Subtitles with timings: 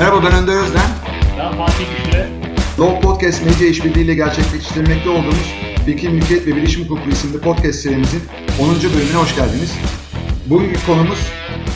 [0.00, 0.90] Merhaba ben Önder Özden.
[1.38, 2.26] Ben Fatih Güçlü.
[2.78, 5.54] Law Podcast Medya İşbirliği ile gerçekleştirmekte olduğumuz
[5.86, 8.22] Fikir, Mülkiyet ve Bilişim Hukuku isimli podcast serimizin
[8.60, 8.68] 10.
[8.68, 9.78] bölümüne hoş geldiniz.
[10.46, 11.18] Bugünkü konumuz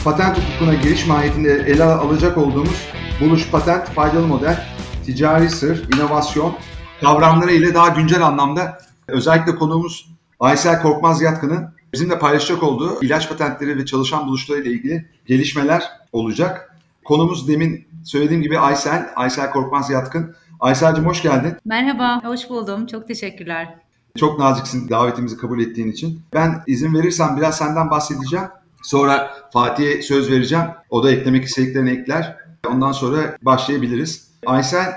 [0.03, 2.87] patent hukukuna giriş mahiyetinde ele alacak olduğumuz
[3.21, 4.65] buluş patent, faydalı model,
[5.05, 6.55] ticari sır, inovasyon
[7.01, 13.77] kavramları ile daha güncel anlamda özellikle konuğumuz Aysel Korkmaz Yatkın'ın bizimle paylaşacak olduğu ilaç patentleri
[13.77, 16.75] ve çalışan buluşları ile ilgili gelişmeler olacak.
[17.03, 20.35] Konumuz demin söylediğim gibi Aysel, Aysel Korkmaz Yatkın.
[20.59, 21.53] Aysel'cim hoş geldin.
[21.65, 22.85] Merhaba, hoş buldum.
[22.85, 23.75] Çok teşekkürler.
[24.17, 26.21] Çok naziksin davetimizi kabul ettiğin için.
[26.33, 28.45] Ben izin verirsen biraz senden bahsedeceğim.
[28.83, 30.65] Sonra Fatih'e söz vereceğim.
[30.89, 32.37] O da eklemek istediklerini ekler.
[32.69, 34.31] Ondan sonra başlayabiliriz.
[34.45, 34.93] Aysel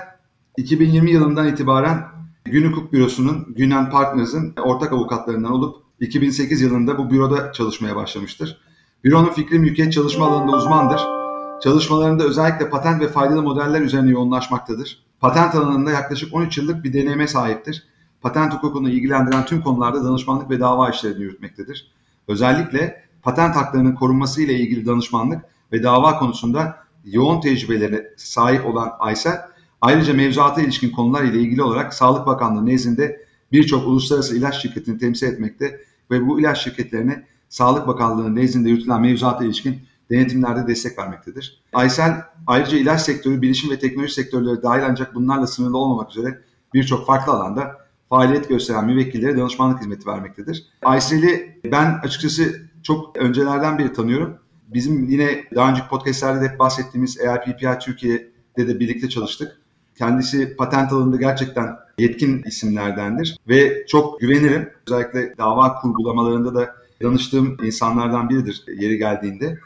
[0.57, 2.03] 2020 yılından itibaren
[2.45, 8.61] Gün Hukuk Bürosu'nun, Günen Partners'ın ortak avukatlarından olup 2008 yılında bu büroda çalışmaya başlamıştır.
[9.03, 11.18] Büronun fikri mülkiyet çalışma alanında uzmandır.
[11.63, 15.03] Çalışmalarında özellikle patent ve faydalı modeller üzerine yoğunlaşmaktadır.
[15.19, 17.87] Patent alanında yaklaşık 13 yıllık bir deneyime sahiptir.
[18.21, 21.91] Patent hukukunu ilgilendiren tüm konularda danışmanlık ve dava işlerini yürütmektedir.
[22.27, 29.41] Özellikle patent haklarının korunması ile ilgili danışmanlık ve dava konusunda yoğun tecrübelere sahip olan Aysel,
[29.81, 35.27] ayrıca mevzuata ilişkin konular ile ilgili olarak Sağlık Bakanlığı nezdinde birçok uluslararası ilaç şirketini temsil
[35.27, 41.61] etmekte ve bu ilaç şirketlerine Sağlık Bakanlığı nezdinde yürütülen mevzuata ilişkin denetimlerde destek vermektedir.
[41.73, 46.41] Aysel ayrıca ilaç sektörü, bilişim ve teknoloji sektörleri dahil ancak bunlarla sınırlı olmamak üzere
[46.73, 47.77] birçok farklı alanda
[48.09, 50.65] faaliyet gösteren müvekkillere danışmanlık hizmeti vermektedir.
[50.81, 54.37] Aysel'i ben açıkçası çok öncelerden beri tanıyorum.
[54.67, 59.57] Bizim yine daha önceki podcastlerde de hep bahsettiğimiz AIPPI Türkiye'de de birlikte çalıştık.
[59.97, 64.69] Kendisi patent alanında gerçekten yetkin isimlerdendir ve çok güvenirim.
[64.87, 69.59] Özellikle dava kurgulamalarında da danıştığım insanlardan biridir yeri geldiğinde.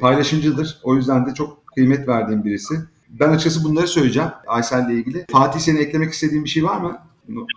[0.00, 0.78] Paylaşımcıdır.
[0.82, 2.74] O yüzden de çok kıymet verdiğim birisi.
[3.08, 5.24] Ben açıkçası bunları söyleyeceğim Aysel'le ilgili.
[5.32, 6.98] Fatih senin eklemek istediğin bir şey var mı?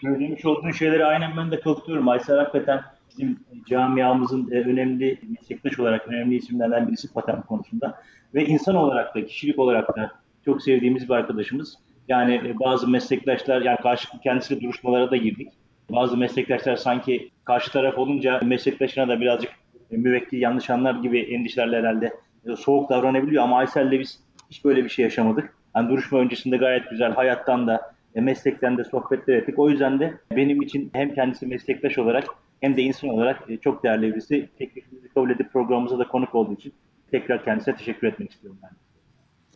[0.02, 2.10] Söylemiş olduğun şeyleri aynen ben de katılıyorum.
[2.10, 2.82] Aysel hakikaten
[3.12, 8.02] bizim camiamızın e, önemli meslektaş olarak önemli isimlerden birisi patent konusunda.
[8.34, 10.12] Ve insan olarak da, kişilik olarak da
[10.46, 11.78] çok sevdiğimiz bir arkadaşımız.
[12.08, 15.50] Yani e, bazı meslektaşlar, yani karşı kendisiyle duruşmalara da girdik.
[15.92, 19.52] Bazı meslektaşlar sanki karşı taraf olunca meslektaşına da birazcık
[19.92, 22.14] e, müvekkil yanlış anlar gibi endişelerle herhalde
[22.58, 23.44] soğuk davranabiliyor.
[23.44, 25.54] Ama Aysel'le biz hiç böyle bir şey yaşamadık.
[25.76, 29.60] Yani duruşma öncesinde gayet güzel hayattan da e, meslekten de sohbetler ettik.
[29.60, 32.26] O yüzden de benim için hem kendisi meslektaş olarak
[32.62, 34.50] hem de insan olarak e, çok değerli birisi.
[34.58, 36.74] Teklifimizi kabul edip programımıza da konuk olduğu için
[37.12, 38.72] tekrar kendisine teşekkür etmek istiyorum ben.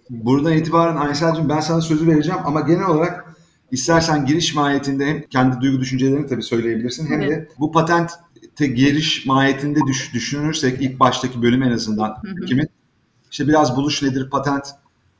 [0.09, 3.35] Buradan itibaren Aysel'cim ben sana sözü vereceğim ama genel olarak
[3.71, 7.51] istersen giriş mahiyetinde hem kendi duygu düşüncelerini tabii söyleyebilirsin hem de Evet.
[7.59, 12.45] bu patente giriş mahiyetinde düş, düşünürsek ilk baştaki bölüm en azından hı.
[12.45, 12.69] kimin
[13.31, 14.65] işte biraz buluş nedir patent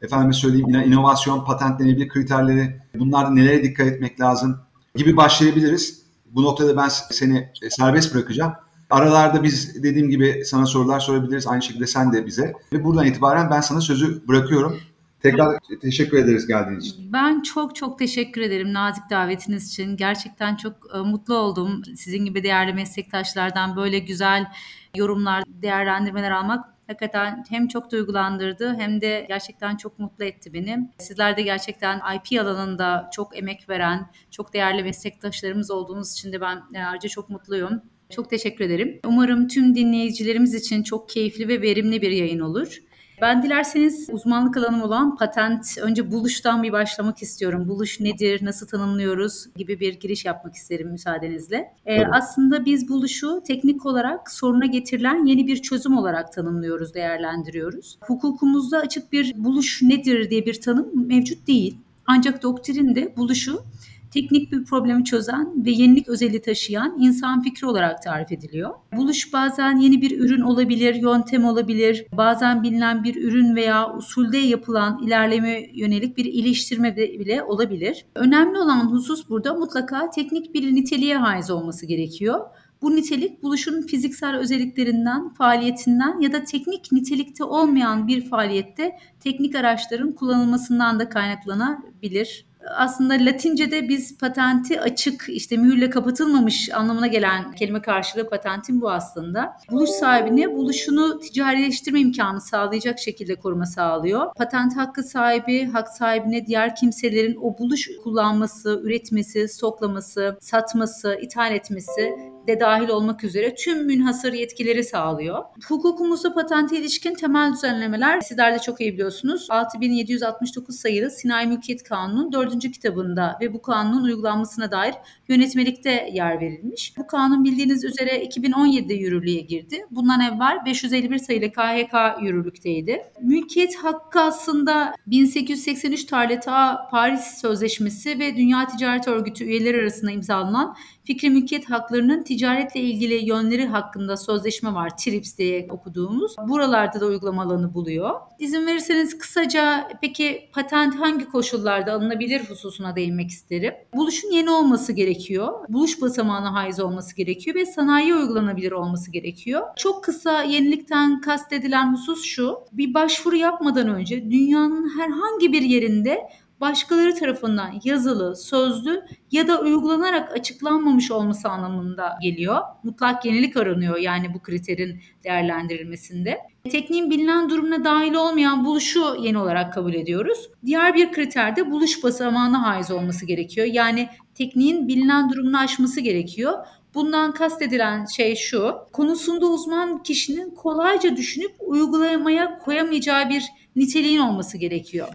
[0.01, 4.59] efendime söyleyeyim inovasyon patentlenebilir kriterleri bunlarda nelere dikkat etmek lazım
[4.95, 6.01] gibi başlayabiliriz.
[6.31, 8.53] Bu noktada ben seni serbest bırakacağım.
[8.89, 11.47] Aralarda biz dediğim gibi sana sorular sorabiliriz.
[11.47, 12.53] Aynı şekilde sen de bize.
[12.73, 14.77] Ve buradan itibaren ben sana sözü bırakıyorum.
[15.21, 17.13] Tekrar teşekkür ederiz geldiğin için.
[17.13, 19.97] Ben çok çok teşekkür ederim nazik davetiniz için.
[19.97, 21.81] Gerçekten çok e, mutlu oldum.
[21.95, 24.51] Sizin gibi değerli meslektaşlardan böyle güzel
[24.95, 30.89] yorumlar, değerlendirmeler almak hakikaten hem çok duygulandırdı hem de gerçekten çok mutlu etti beni.
[30.97, 36.63] Sizler de gerçekten IP alanında çok emek veren, çok değerli meslektaşlarımız olduğunuz için de ben
[36.73, 37.81] e, ayrıca çok mutluyum.
[38.09, 38.99] Çok teşekkür ederim.
[39.05, 42.77] Umarım tüm dinleyicilerimiz için çok keyifli ve verimli bir yayın olur.
[43.21, 47.67] Ben dilerseniz uzmanlık alanım olan patent, önce buluştan bir başlamak istiyorum.
[47.67, 51.73] Buluş nedir, nasıl tanımlıyoruz gibi bir giriş yapmak isterim müsaadenizle.
[51.85, 57.97] Ee, aslında biz buluşu teknik olarak soruna getirilen yeni bir çözüm olarak tanımlıyoruz, değerlendiriyoruz.
[58.01, 61.77] Hukukumuzda açık bir buluş nedir diye bir tanım mevcut değil.
[62.05, 63.63] Ancak doktrinde buluşu
[64.11, 68.71] teknik bir problemi çözen ve yenilik özelliği taşıyan insan fikri olarak tarif ediliyor.
[68.95, 75.03] Buluş bazen yeni bir ürün olabilir, yöntem olabilir, bazen bilinen bir ürün veya usulde yapılan
[75.03, 78.05] ilerleme yönelik bir iyileştirme de- bile olabilir.
[78.15, 82.39] Önemli olan husus burada mutlaka teknik bir niteliğe haiz olması gerekiyor.
[82.81, 90.11] Bu nitelik buluşun fiziksel özelliklerinden, faaliyetinden ya da teknik nitelikte olmayan bir faaliyette teknik araçların
[90.11, 92.46] kullanılmasından da kaynaklanabilir.
[92.75, 99.57] Aslında Latince'de biz patenti açık, işte mühürle kapatılmamış anlamına gelen kelime karşılığı patentin bu aslında.
[99.71, 104.33] Buluş sahibine buluşunu ticarileştirme imkanı sağlayacak şekilde koruma sağlıyor.
[104.35, 112.13] Patent hakkı sahibi, hak sahibine diğer kimselerin o buluş kullanması, üretmesi, stoklaması, satması, ithal etmesi
[112.47, 115.43] de dahil olmak üzere tüm münhasır yetkileri sağlıyor.
[115.67, 119.47] Hukukumuzda patente ilişkin temel düzenlemeler sizler de çok iyi biliyorsunuz.
[119.49, 122.59] 6769 sayılı Sinayi Mülkiyet Kanunu'nun 4.
[122.59, 124.95] kitabında ve bu kanunun uygulanmasına dair
[125.27, 126.93] yönetmelikte yer verilmiş.
[126.97, 129.85] Bu kanun bildiğiniz üzere 2017'de yürürlüğe girdi.
[129.91, 133.03] Bundan evvel 551 sayılı KHK yürürlükteydi.
[133.21, 140.75] Mülkiyet hakkı aslında 1883 tarihli ta Paris Sözleşmesi ve Dünya Ticaret Örgütü üyeleri arasında imzalanan
[141.07, 144.97] fikri mülkiyet haklarının ticaretle ilgili yönleri hakkında sözleşme var.
[144.97, 146.35] TRIPS diye okuduğumuz.
[146.47, 148.11] Buralarda da uygulama alanı buluyor.
[148.39, 153.73] İzin verirseniz kısaca peki patent hangi koşullarda alınabilir hususuna değinmek isterim.
[153.95, 155.53] Buluşun yeni olması gerekiyor.
[155.69, 159.61] Buluş basamağına haiz olması gerekiyor ve sanayiye uygulanabilir olması gerekiyor.
[159.75, 162.57] Çok kısa yenilikten kastedilen husus şu.
[162.71, 166.29] Bir başvuru yapmadan önce dünyanın herhangi bir yerinde
[166.61, 172.61] başkaları tarafından yazılı, sözlü ya da uygulanarak açıklanmamış olması anlamında geliyor.
[172.83, 176.37] Mutlak yenilik aranıyor yani bu kriterin değerlendirilmesinde.
[176.71, 180.49] Tekniğin bilinen durumuna dahil olmayan buluşu yeni olarak kabul ediyoruz.
[180.65, 183.67] Diğer bir kriter de buluş basamağına haiz olması gerekiyor.
[183.71, 186.53] Yani tekniğin bilinen durumunu aşması gerekiyor.
[186.93, 193.45] Bundan kastedilen şey şu, konusunda uzman kişinin kolayca düşünüp uygulamaya koyamayacağı bir
[193.75, 195.07] niteliğin olması gerekiyor.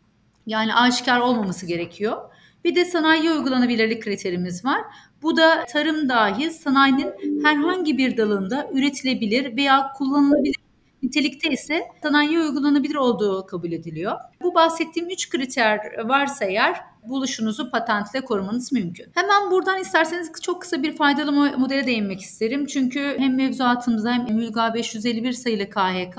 [0.46, 2.16] Yani aşikar olmaması gerekiyor.
[2.64, 4.80] Bir de sanayi uygulanabilirlik kriterimiz var.
[5.22, 10.54] Bu da tarım dahil sanayinin herhangi bir dalında üretilebilir veya kullanılabilir
[11.02, 14.16] nitelikte ise sanayiye uygulanabilir olduğu kabul ediliyor.
[14.42, 19.06] Bu bahsettiğim üç kriter varsa eğer buluşunuzu patentle korumanız mümkün.
[19.14, 22.66] Hemen buradan isterseniz çok kısa bir faydalı modele değinmek isterim.
[22.66, 26.18] Çünkü hem mevzuatımızda hem Mülga 551 sayılı KHK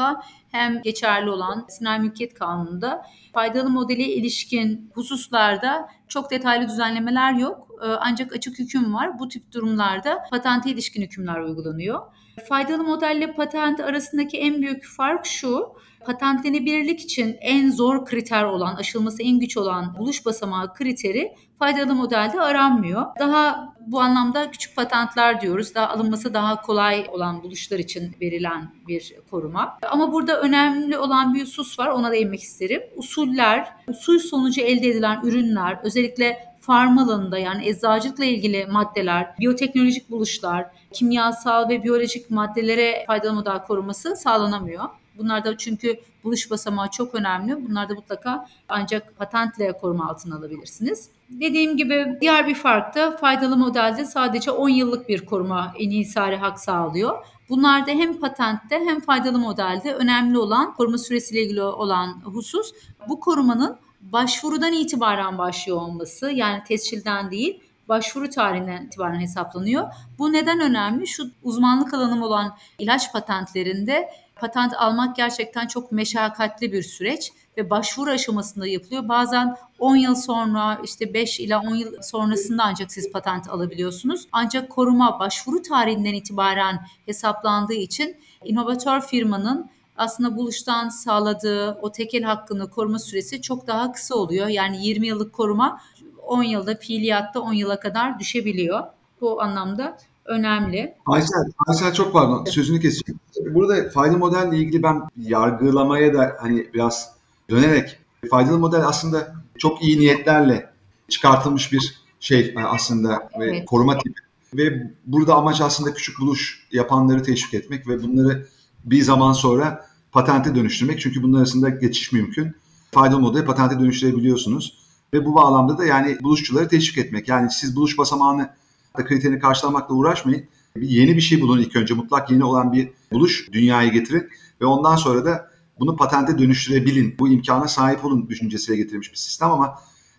[0.51, 7.67] hem geçerli olan Sinayi Mülkiyet Kanunu'nda faydalı modeli ilişkin hususlarda çok detaylı düzenlemeler yok.
[7.99, 9.19] Ancak açık hüküm var.
[9.19, 12.01] Bu tip durumlarda patente ilişkin hükümler uygulanıyor.
[12.49, 15.73] Faydalı modelle patent arasındaki en büyük fark şu.
[16.05, 22.41] Patentlenebilirlik için en zor kriter olan, aşılması en güç olan buluş basamağı kriteri faydalı modelde
[22.41, 23.05] aranmıyor.
[23.19, 25.75] Daha bu anlamda küçük patentler diyoruz.
[25.75, 29.77] Daha alınması daha kolay olan buluşlar için verilen bir koruma.
[29.91, 31.87] Ama burada önemli olan bir husus var.
[31.87, 32.81] Ona değinmek isterim.
[32.95, 40.65] Usuller, usul sonucu elde edilen ürünler, özellikle farm alanında yani eczacılıkla ilgili maddeler, biyoteknolojik buluşlar,
[40.93, 44.83] kimyasal ve biyolojik maddelere faydalı model koruması sağlanamıyor.
[45.17, 47.69] Bunlar da çünkü buluş basamağı çok önemli.
[47.69, 51.09] Bunlar da mutlaka ancak patentle koruma altına alabilirsiniz.
[51.29, 56.59] Dediğim gibi diğer bir fark da faydalı modelde sadece 10 yıllık bir koruma inhisari hak
[56.59, 57.25] sağlıyor.
[57.49, 62.73] Bunlarda hem patentte hem faydalı modelde önemli olan koruma süresiyle ilgili olan husus
[63.09, 69.87] bu korumanın başvurudan itibaren başlıyor olması yani tescilden değil başvuru tarihinden itibaren hesaplanıyor.
[70.19, 71.07] Bu neden önemli?
[71.07, 78.09] Şu uzmanlık alanım olan ilaç patentlerinde patent almak gerçekten çok meşakkatli bir süreç ve başvuru
[78.09, 79.09] aşamasında yapılıyor.
[79.09, 84.27] Bazen 10 yıl sonra işte 5 ila 10 yıl sonrasında ancak siz patent alabiliyorsunuz.
[84.31, 92.69] Ancak koruma başvuru tarihinden itibaren hesaplandığı için inovatör firmanın aslında buluştan sağladığı o tekel hakkını
[92.69, 94.47] koruma süresi çok daha kısa oluyor.
[94.47, 95.81] Yani 20 yıllık koruma
[96.27, 98.83] 10 yılda fiiliyatta 10 yıla kadar düşebiliyor.
[99.21, 100.95] Bu anlamda önemli.
[101.05, 103.19] Aysel, Aysel çok pardon sözünü keseceğim.
[103.55, 107.13] Burada faydalı modelle ilgili ben yargılamaya da hani biraz
[107.49, 107.97] dönerek
[108.29, 110.69] faydalı model aslında çok iyi niyetlerle
[111.09, 113.65] çıkartılmış bir şey aslında ve evet.
[113.65, 114.21] koruma tipi.
[114.53, 118.47] Ve burada amaç aslında küçük buluş yapanları teşvik etmek ve bunları
[118.85, 120.99] bir zaman sonra patente dönüştürmek.
[120.99, 122.55] Çünkü bunlar arasında geçiş mümkün.
[122.91, 124.82] Faydalı modeli patente dönüştürebiliyorsunuz.
[125.13, 127.27] Ve bu bağlamda da yani buluşçuları teşvik etmek.
[127.27, 128.49] Yani siz buluş basamağını
[128.97, 130.43] da kriterini karşılamakla uğraşmayın.
[130.75, 131.93] Bir yeni bir şey bulun ilk önce.
[131.93, 134.29] Mutlak yeni olan bir buluş dünyaya getirin.
[134.61, 137.15] Ve ondan sonra da bunu patente dönüştürebilin.
[137.19, 139.75] Bu imkana sahip olun düşüncesiyle getirilmiş bir sistem ama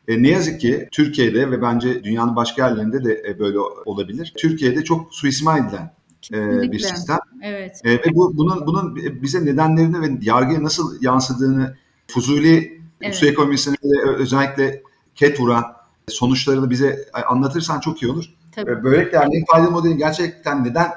[0.08, 4.32] e, ne yazık ki Türkiye'de ve bence dünyanın başka yerlerinde de e, böyle olabilir.
[4.36, 5.94] Türkiye'de çok suistimal edilen
[6.32, 7.18] e, bir sistem.
[7.42, 7.80] Evet.
[7.84, 12.73] E, ve bu, bunun bunun bize nedenlerini ve yargıya nasıl yansıdığını Fuzuli
[13.04, 13.16] evet.
[13.16, 13.76] su ekonomisine
[14.18, 14.82] özellikle
[15.14, 15.64] ket vuran
[16.08, 18.24] sonuçlarını bize anlatırsan çok iyi olur.
[18.54, 18.84] Tabii.
[18.84, 20.92] Böylelikle yani faydalı modelin gerçekten neden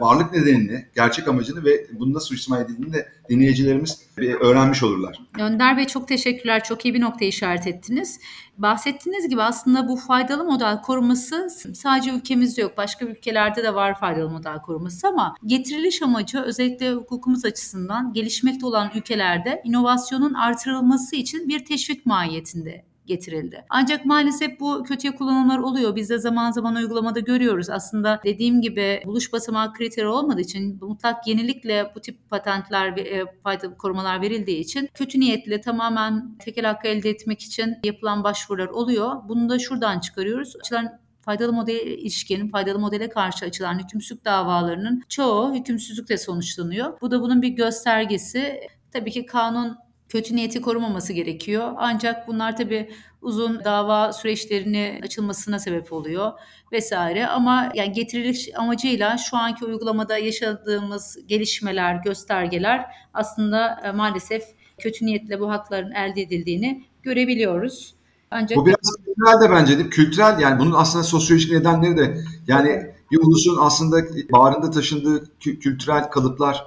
[0.00, 4.02] varlık nedenini, gerçek amacını ve bunu nasıl suistimal edildiğini de dinleyicilerimiz
[4.40, 5.20] öğrenmiş olurlar.
[5.38, 6.64] Önder Bey çok teşekkürler.
[6.64, 8.20] Çok iyi bir noktaya işaret ettiniz.
[8.58, 12.76] Bahsettiğiniz gibi aslında bu faydalı model koruması sadece ülkemizde yok.
[12.76, 18.90] Başka ülkelerde de var faydalı model koruması ama getiriliş amacı özellikle hukukumuz açısından gelişmekte olan
[18.94, 23.64] ülkelerde inovasyonun artırılması için bir teşvik mahiyetinde getirildi.
[23.68, 25.96] Ancak maalesef bu kötüye kullanımlar oluyor.
[25.96, 27.70] Biz de zaman zaman uygulamada görüyoruz.
[27.70, 33.24] Aslında dediğim gibi buluş basamağı kriteri olmadığı için mutlak yenilikle bu tip patentler ve e,
[33.42, 39.12] faydalı korumalar verildiği için kötü niyetli tamamen tekel hakkı elde etmek için yapılan başvurular oluyor.
[39.28, 40.56] Bunu da şuradan çıkarıyoruz.
[40.60, 47.00] Açılan faydalı modele ilişkin, faydalı modele karşı açılan hükümsüzlük davalarının çoğu hükümsüzlükle sonuçlanıyor.
[47.00, 48.60] Bu da bunun bir göstergesi.
[48.92, 49.76] Tabii ki kanun
[50.08, 51.72] kötü niyeti korumaması gerekiyor.
[51.76, 52.90] Ancak bunlar tabii
[53.22, 56.32] uzun dava süreçlerini açılmasına sebep oluyor
[56.72, 57.26] vesaire.
[57.26, 64.44] Ama yani getiriliş amacıyla şu anki uygulamada yaşadığımız gelişmeler, göstergeler aslında e, maalesef
[64.78, 67.94] kötü niyetle bu hakların elde edildiğini görebiliyoruz.
[68.30, 69.90] Ancak Bu biraz kültürel de bence değil?
[69.90, 73.96] Kültürel yani bunun aslında sosyolojik nedenleri de yani bir ulusun aslında
[74.32, 76.64] bağrında taşındığı kü- kültürel kalıplar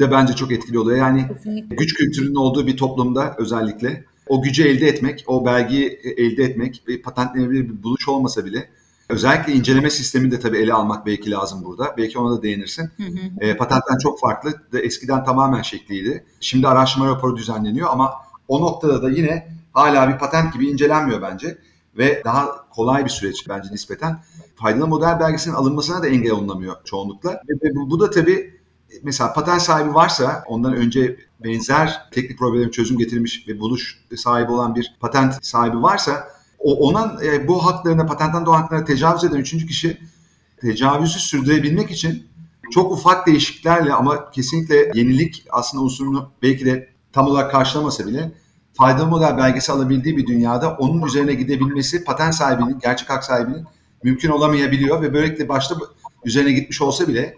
[0.00, 0.98] de bence çok etkili oluyor.
[0.98, 6.44] Yani kesinlikle güç kültürünün olduğu bir toplumda özellikle o gücü elde etmek, o belgeyi elde
[6.44, 8.68] etmek ve patentlenebilir bir buluş olmasa bile
[9.08, 11.94] özellikle inceleme sistemini de tabii ele almak belki lazım burada.
[11.98, 12.90] Belki ona da değinirsin.
[12.96, 13.44] Hı hı.
[13.44, 14.54] E, patentten çok farklı.
[14.72, 16.24] De eskiden tamamen şekliydi.
[16.40, 18.12] Şimdi araştırma raporu düzenleniyor ama
[18.48, 21.58] o noktada da yine hala bir patent gibi incelenmiyor bence.
[21.98, 24.20] Ve daha kolay bir süreç bence nispeten.
[24.56, 27.30] Faydalı model belgesinin alınmasına da engel olunamıyor çoğunlukla.
[27.30, 28.55] Ve, ve bu, bu da tabii
[29.02, 34.74] mesela patent sahibi varsa ondan önce benzer teknik problemi çözüm getirmiş ve buluş sahibi olan
[34.74, 36.28] bir patent sahibi varsa
[36.58, 39.98] o, ona e, bu haklarına patentten doğan haklarına tecavüz eden üçüncü kişi
[40.60, 42.26] tecavüzü sürdürebilmek için
[42.70, 48.32] çok ufak değişikliklerle ama kesinlikle yenilik aslında unsurunu belki de tam olarak karşılamasa bile
[48.72, 53.64] faydalı model belgesi alabildiği bir dünyada onun üzerine gidebilmesi patent sahibinin, gerçek hak sahibinin
[54.02, 55.74] mümkün olamayabiliyor ve böylelikle başta
[56.24, 57.36] üzerine gitmiş olsa bile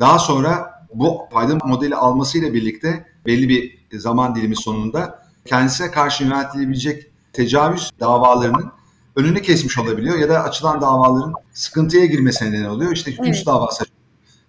[0.00, 7.06] daha sonra bu faydalı modeli almasıyla birlikte belli bir zaman dilimi sonunda kendisine karşı yöneltilebilecek
[7.32, 8.72] tecavüz davalarının
[9.16, 12.92] önünü kesmiş olabiliyor ya da açılan davaların sıkıntıya girmesine neden oluyor.
[12.92, 13.46] İşte hükümsüz Evet.
[13.46, 13.84] davası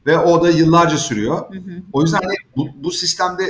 [0.05, 1.53] ve o da yıllarca sürüyor.
[1.53, 1.81] Hı hı.
[1.93, 2.21] O yüzden
[2.55, 3.43] bu, bu sistemde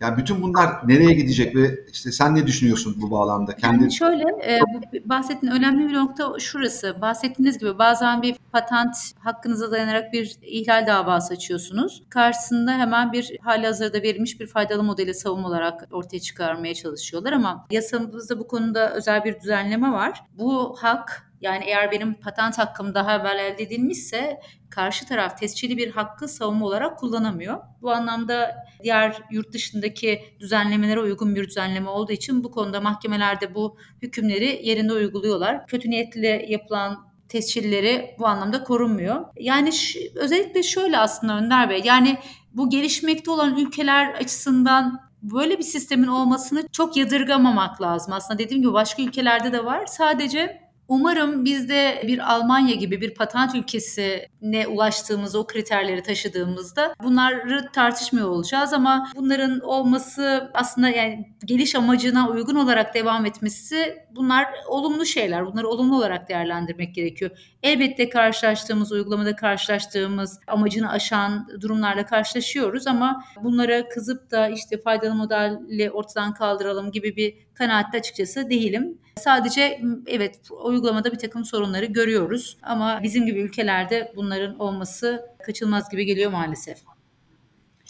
[0.00, 3.56] yani bütün bunlar nereye gidecek ve işte sen ne düşünüyorsun bu bağlamda?
[3.56, 4.60] Kendi Yani şöyle, e,
[5.04, 7.00] bahsettiğin önemli bir nokta şurası.
[7.00, 12.02] Bahsettiğiniz gibi bazen bir patent hakkınıza dayanarak bir ihlal davası açıyorsunuz.
[12.10, 18.38] Karşısında hemen bir halihazırda verilmiş bir faydalı modeli savunma olarak ortaya çıkarmaya çalışıyorlar ama yasamızda
[18.38, 20.22] bu konuda özel bir düzenleme var.
[20.38, 24.40] Bu hak yani eğer benim patent hakkım daha evvel elde edilmişse
[24.70, 27.58] karşı taraf tescilli bir hakkı savunma olarak kullanamıyor.
[27.82, 33.76] Bu anlamda diğer yurt dışındaki düzenlemelere uygun bir düzenleme olduğu için bu konuda mahkemelerde bu
[34.02, 35.66] hükümleri yerinde uyguluyorlar.
[35.66, 39.24] Kötü niyetle yapılan tescilleri bu anlamda korunmuyor.
[39.36, 39.70] Yani
[40.14, 42.18] özellikle şöyle aslında Önder Bey yani
[42.52, 48.12] bu gelişmekte olan ülkeler açısından böyle bir sistemin olmasını çok yadırgamamak lazım.
[48.12, 49.86] Aslında dediğim gibi başka ülkelerde de var.
[49.86, 57.72] Sadece Umarım biz de bir Almanya gibi bir patent ülkesine ulaştığımız o kriterleri taşıdığımızda bunları
[57.72, 65.06] tartışmıyor olacağız ama bunların olması aslında yani geliş amacına uygun olarak devam etmesi bunlar olumlu
[65.06, 65.46] şeyler.
[65.46, 67.30] Bunları olumlu olarak değerlendirmek gerekiyor.
[67.62, 75.90] Elbette karşılaştığımız, uygulamada karşılaştığımız amacını aşan durumlarla karşılaşıyoruz ama bunlara kızıp da işte faydalı modeli
[75.90, 78.98] ortadan kaldıralım gibi bir kanaatte açıkçası değilim.
[79.16, 86.04] Sadece evet uygulamada bir takım sorunları görüyoruz ama bizim gibi ülkelerde bunların olması kaçılmaz gibi
[86.04, 86.78] geliyor maalesef.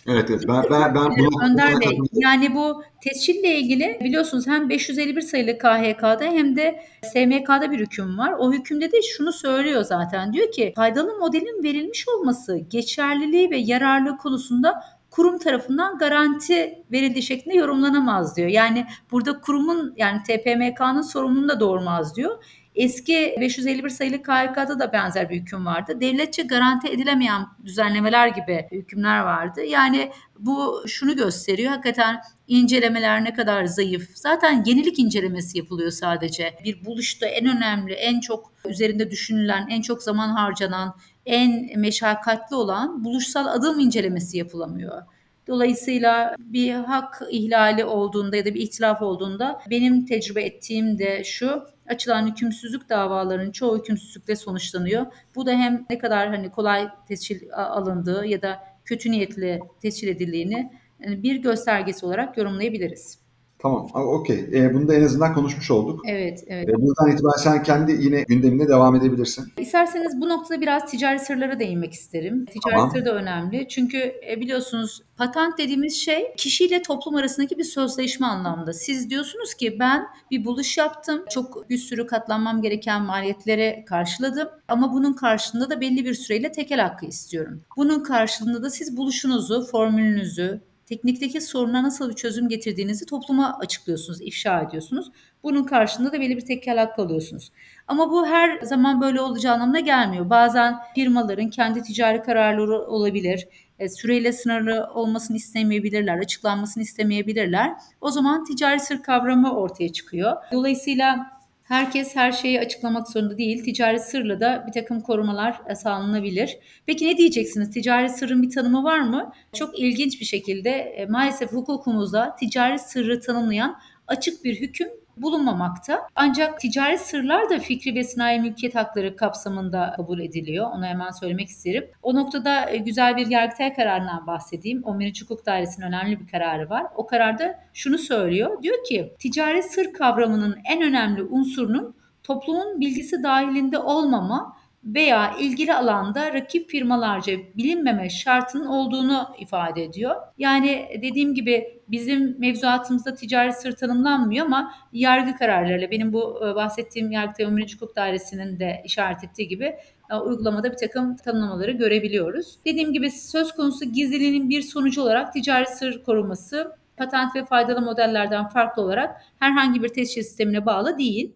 [0.06, 0.42] Evet, evet.
[0.48, 6.25] Ben, ben, ben bunu, Önder Bey, yani bu tescille ilgili biliyorsunuz hem 551 sayılı KHK'da
[6.25, 8.32] hem de SMK'da bir hüküm var.
[8.38, 10.32] O hükümde de şunu söylüyor zaten.
[10.32, 14.82] Diyor ki faydalı modelin verilmiş olması geçerliliği ve yararlılığı konusunda
[15.18, 18.48] kurum tarafından garanti verildiği şeklinde yorumlanamaz diyor.
[18.48, 22.44] Yani burada kurumun yani TPMK'nın sorumluluğunu da doğurmaz diyor.
[22.75, 26.00] Eski 551 sayılı KHK'da da benzer bir hüküm vardı.
[26.00, 29.64] Devletçe garanti edilemeyen düzenlemeler gibi hükümler vardı.
[29.64, 31.70] Yani bu şunu gösteriyor.
[31.70, 34.10] Hakikaten incelemeler ne kadar zayıf.
[34.14, 36.54] Zaten yenilik incelemesi yapılıyor sadece.
[36.64, 40.96] Bir buluşta en önemli, en çok üzerinde düşünülen, en çok zaman harcanan,
[41.28, 45.02] en meşakkatli olan buluşsal adım incelemesi yapılamıyor.
[45.47, 51.64] Dolayısıyla bir hak ihlali olduğunda ya da bir ihtilaf olduğunda benim tecrübe ettiğim de şu
[51.88, 55.06] açılan hükümsüzlük davalarının çoğu hükümsüzlükle sonuçlanıyor.
[55.35, 60.73] Bu da hem ne kadar hani kolay tescil alındığı ya da kötü niyetli tescil edildiğini
[61.00, 63.27] bir göstergesi olarak yorumlayabiliriz.
[63.58, 64.46] Tamam, okey.
[64.52, 66.00] E, bunu da en azından konuşmuş olduk.
[66.06, 66.68] Evet, evet.
[66.68, 69.44] E, buradan itibaren sen kendi yine gündemine devam edebilirsin.
[69.58, 72.44] İsterseniz bu noktada biraz ticari sırlara değinmek isterim.
[72.44, 72.90] Ticari Tamam.
[72.90, 73.68] sır da önemli.
[73.68, 73.98] Çünkü
[74.30, 78.72] e, biliyorsunuz patent dediğimiz şey kişiyle toplum arasındaki bir sözleşme anlamda.
[78.72, 81.24] Siz diyorsunuz ki ben bir buluş yaptım.
[81.30, 84.48] Çok bir sürü katlanmam gereken maliyetlere karşıladım.
[84.68, 87.62] Ama bunun karşılığında da belli bir süreyle tekel hakkı istiyorum.
[87.76, 94.61] Bunun karşılığında da siz buluşunuzu, formülünüzü, teknikteki soruna nasıl bir çözüm getirdiğinizi topluma açıklıyorsunuz, ifşa
[94.61, 95.11] ediyorsunuz.
[95.42, 97.52] Bunun karşılığında da belli bir tekel hakkı alıyorsunuz.
[97.87, 100.30] Ama bu her zaman böyle olacağı anlamına gelmiyor.
[100.30, 103.49] Bazen firmaların kendi ticari kararları olabilir.
[103.78, 107.73] E, süreyle sınırlı olmasını istemeyebilirler, açıklanmasını istemeyebilirler.
[108.00, 110.37] O zaman ticari sır kavramı ortaya çıkıyor.
[110.52, 111.38] Dolayısıyla
[111.68, 113.64] herkes her şeyi açıklamak zorunda değil.
[113.64, 116.58] Ticari sırla da bir takım korumalar e, sağlanabilir.
[116.87, 117.70] Peki ne diyeceksiniz?
[117.70, 119.32] Ticari sırrın bir tanımı var mı?
[119.52, 124.88] Çok ilginç bir şekilde e, maalesef hukukumuzda ticari sırrı tanımlayan açık bir hüküm
[125.22, 126.08] bulunmamakta.
[126.16, 130.70] Ancak ticari sırlar da fikri ve sinayi mülkiyet hakları kapsamında kabul ediliyor.
[130.70, 131.84] Onu hemen söylemek isterim.
[132.02, 134.82] O noktada e, güzel bir yargıtay kararından bahsedeyim.
[134.82, 135.22] 11.
[135.22, 136.87] Hukuk Dairesi'nin önemli bir kararı var.
[136.96, 138.62] O kararda şunu söylüyor.
[138.62, 144.56] Diyor ki ticari sır kavramının en önemli unsurunun toplumun bilgisi dahilinde olmama
[144.95, 150.16] veya ilgili alanda rakip firmalarca bilinmeme şartının olduğunu ifade ediyor.
[150.38, 157.11] Yani dediğim gibi bizim mevzuatımızda ticari sır tanımlanmıyor ama yargı kararlarıyla benim bu e, bahsettiğim
[157.12, 157.75] Yargıtay 11.
[157.75, 159.76] Hukuk Dairesi'nin de işaret ettiği gibi
[160.11, 162.59] e, uygulamada bir takım tanımlamaları görebiliyoruz.
[162.64, 168.49] Dediğim gibi söz konusu gizliliğinin bir sonucu olarak ticari sır korunması patent ve faydalı modellerden
[168.49, 171.33] farklı olarak herhangi bir tescil sistemine bağlı değil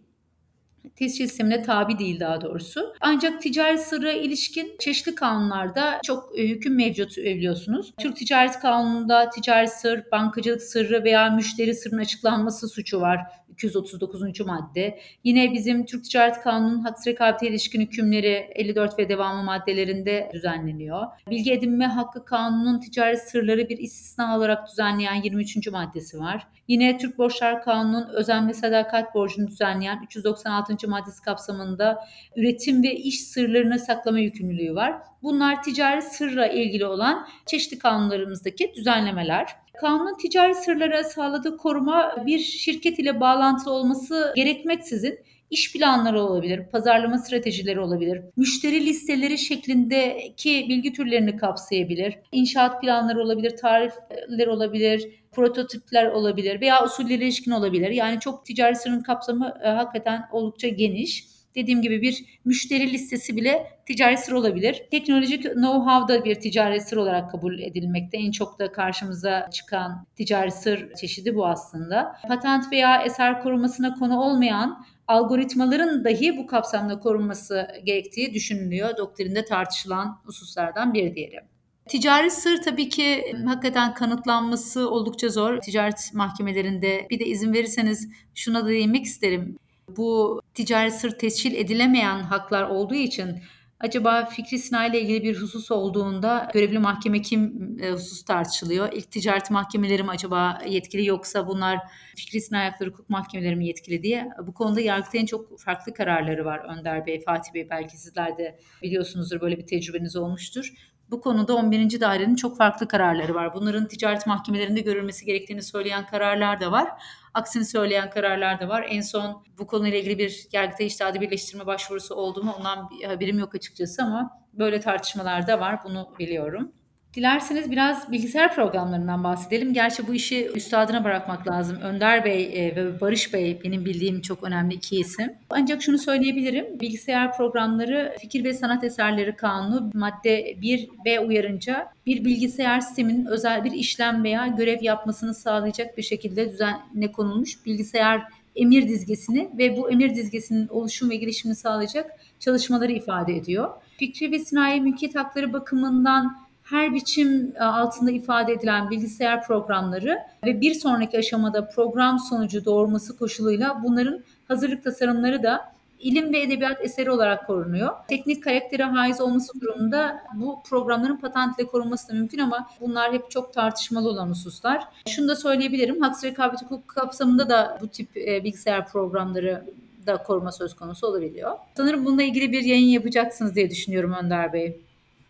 [0.96, 2.94] tescil sistemine tabi değil daha doğrusu.
[3.00, 7.92] Ancak ticari sırra ilişkin çeşitli kanunlarda çok e, hüküm mevcut biliyorsunuz.
[8.00, 13.20] Türk Ticaret Kanunu'nda ticari sır, bankacılık sırrı veya müşteri sırrının açıklanması suçu var.
[13.52, 14.40] 239.
[14.40, 14.98] madde.
[15.24, 21.06] Yine bizim Türk Ticaret Kanunu'nun haksız rekabete ilişkin hükümleri 54 ve devamı maddelerinde düzenleniyor.
[21.30, 25.68] Bilgi edinme hakkı kanunun ticari sırları bir istisna olarak düzenleyen 23.
[25.72, 26.46] maddesi var.
[26.68, 30.71] Yine Türk Borçlar Kanunu'nun özen ve sadakat borcunu düzenleyen 396.
[30.88, 32.04] maddesi kapsamında
[32.36, 34.94] üretim ve iş sırlarını saklama yükümlülüğü var.
[35.22, 39.46] Bunlar ticari sırla ilgili olan çeşitli kanunlarımızdaki düzenlemeler.
[39.80, 45.18] Kanunun ticari sırlara sağladığı koruma bir şirket ile bağlantılı olması gerekmeksizin
[45.52, 53.56] iş planları olabilir, pazarlama stratejileri olabilir, müşteri listeleri şeklindeki bilgi türlerini kapsayabilir, inşaat planları olabilir,
[53.56, 57.90] tarifler olabilir, prototipler olabilir veya usullere ilişkin olabilir.
[57.90, 61.32] Yani çok ticari sırrın kapsamı e, hakikaten oldukça geniş.
[61.54, 64.82] Dediğim gibi bir müşteri listesi bile ticari sır olabilir.
[64.90, 68.18] Teknolojik know-how da bir ticari sır olarak kabul edilmekte.
[68.18, 72.16] En çok da karşımıza çıkan ticari sır çeşidi bu aslında.
[72.28, 78.96] Patent veya eser korumasına konu olmayan algoritmaların dahi bu kapsamda korunması gerektiği düşünülüyor.
[78.96, 81.51] Doktrinde tartışılan hususlardan bir diğeri.
[81.88, 85.60] Ticari sır tabii ki hakikaten kanıtlanması oldukça zor.
[85.60, 89.58] Ticaret mahkemelerinde bir de izin verirseniz şuna da değinmek isterim.
[89.88, 93.42] Bu ticari sır tescil edilemeyen haklar olduğu için
[93.80, 98.92] acaba fikri sinayi ile ilgili bir husus olduğunda görevli mahkeme kim e, husus tartışılıyor.
[98.92, 101.78] İlk ticaret mahkemeleri mi acaba yetkili yoksa bunlar
[102.16, 104.28] fikri sinayi hakları hukuk mahkemeleri mi yetkili diye.
[104.46, 109.40] Bu konuda Yargıtay'ın çok farklı kararları var Önder Bey, Fatih Bey belki sizler de biliyorsunuzdur
[109.40, 110.72] böyle bir tecrübeniz olmuştur.
[111.12, 112.00] Bu konuda 11.
[112.00, 113.54] dairenin çok farklı kararları var.
[113.54, 116.88] Bunların ticaret mahkemelerinde görülmesi gerektiğini söyleyen kararlar da var.
[117.34, 118.86] Aksini söyleyen kararlar da var.
[118.88, 123.38] En son bu konuyla ilgili bir yargıta iştihadi birleştirme başvurusu oldu mu ondan bir haberim
[123.38, 125.80] yok açıkçası ama böyle tartışmalar da var.
[125.84, 126.72] Bunu biliyorum.
[127.14, 129.74] Dilerseniz biraz bilgisayar programlarından bahsedelim.
[129.74, 131.76] Gerçi bu işi üstadına bırakmak lazım.
[131.76, 135.32] Önder Bey e, ve Barış Bey benim bildiğim çok önemli iki isim.
[135.50, 136.80] Ancak şunu söyleyebilirim.
[136.80, 143.64] Bilgisayar programları Fikir ve Sanat Eserleri Kanunu madde 1 B uyarınca bir bilgisayar sisteminin özel
[143.64, 148.22] bir işlem veya görev yapmasını sağlayacak bir şekilde düzenle konulmuş bilgisayar
[148.56, 153.70] emir dizgesini ve bu emir dizgesinin oluşum ve gelişimini sağlayacak çalışmaları ifade ediyor.
[153.96, 156.41] Fikri ve sinayi mülkiyet hakları bakımından
[156.72, 163.18] her biçim e, altında ifade edilen bilgisayar programları ve bir sonraki aşamada program sonucu doğurması
[163.18, 167.90] koşuluyla bunların hazırlık tasarımları da ilim ve edebiyat eseri olarak korunuyor.
[168.08, 173.52] Teknik karaktere haiz olması durumunda bu programların patentle korunması da mümkün ama bunlar hep çok
[173.52, 174.84] tartışmalı olan hususlar.
[175.08, 176.00] Şunu da söyleyebilirim.
[176.00, 179.64] Haksız rekabet hukuk kapsamında da bu tip e, bilgisayar programları
[180.06, 181.58] da koruma söz konusu olabiliyor.
[181.76, 184.80] Sanırım bununla ilgili bir yayın yapacaksınız diye düşünüyorum Önder Bey.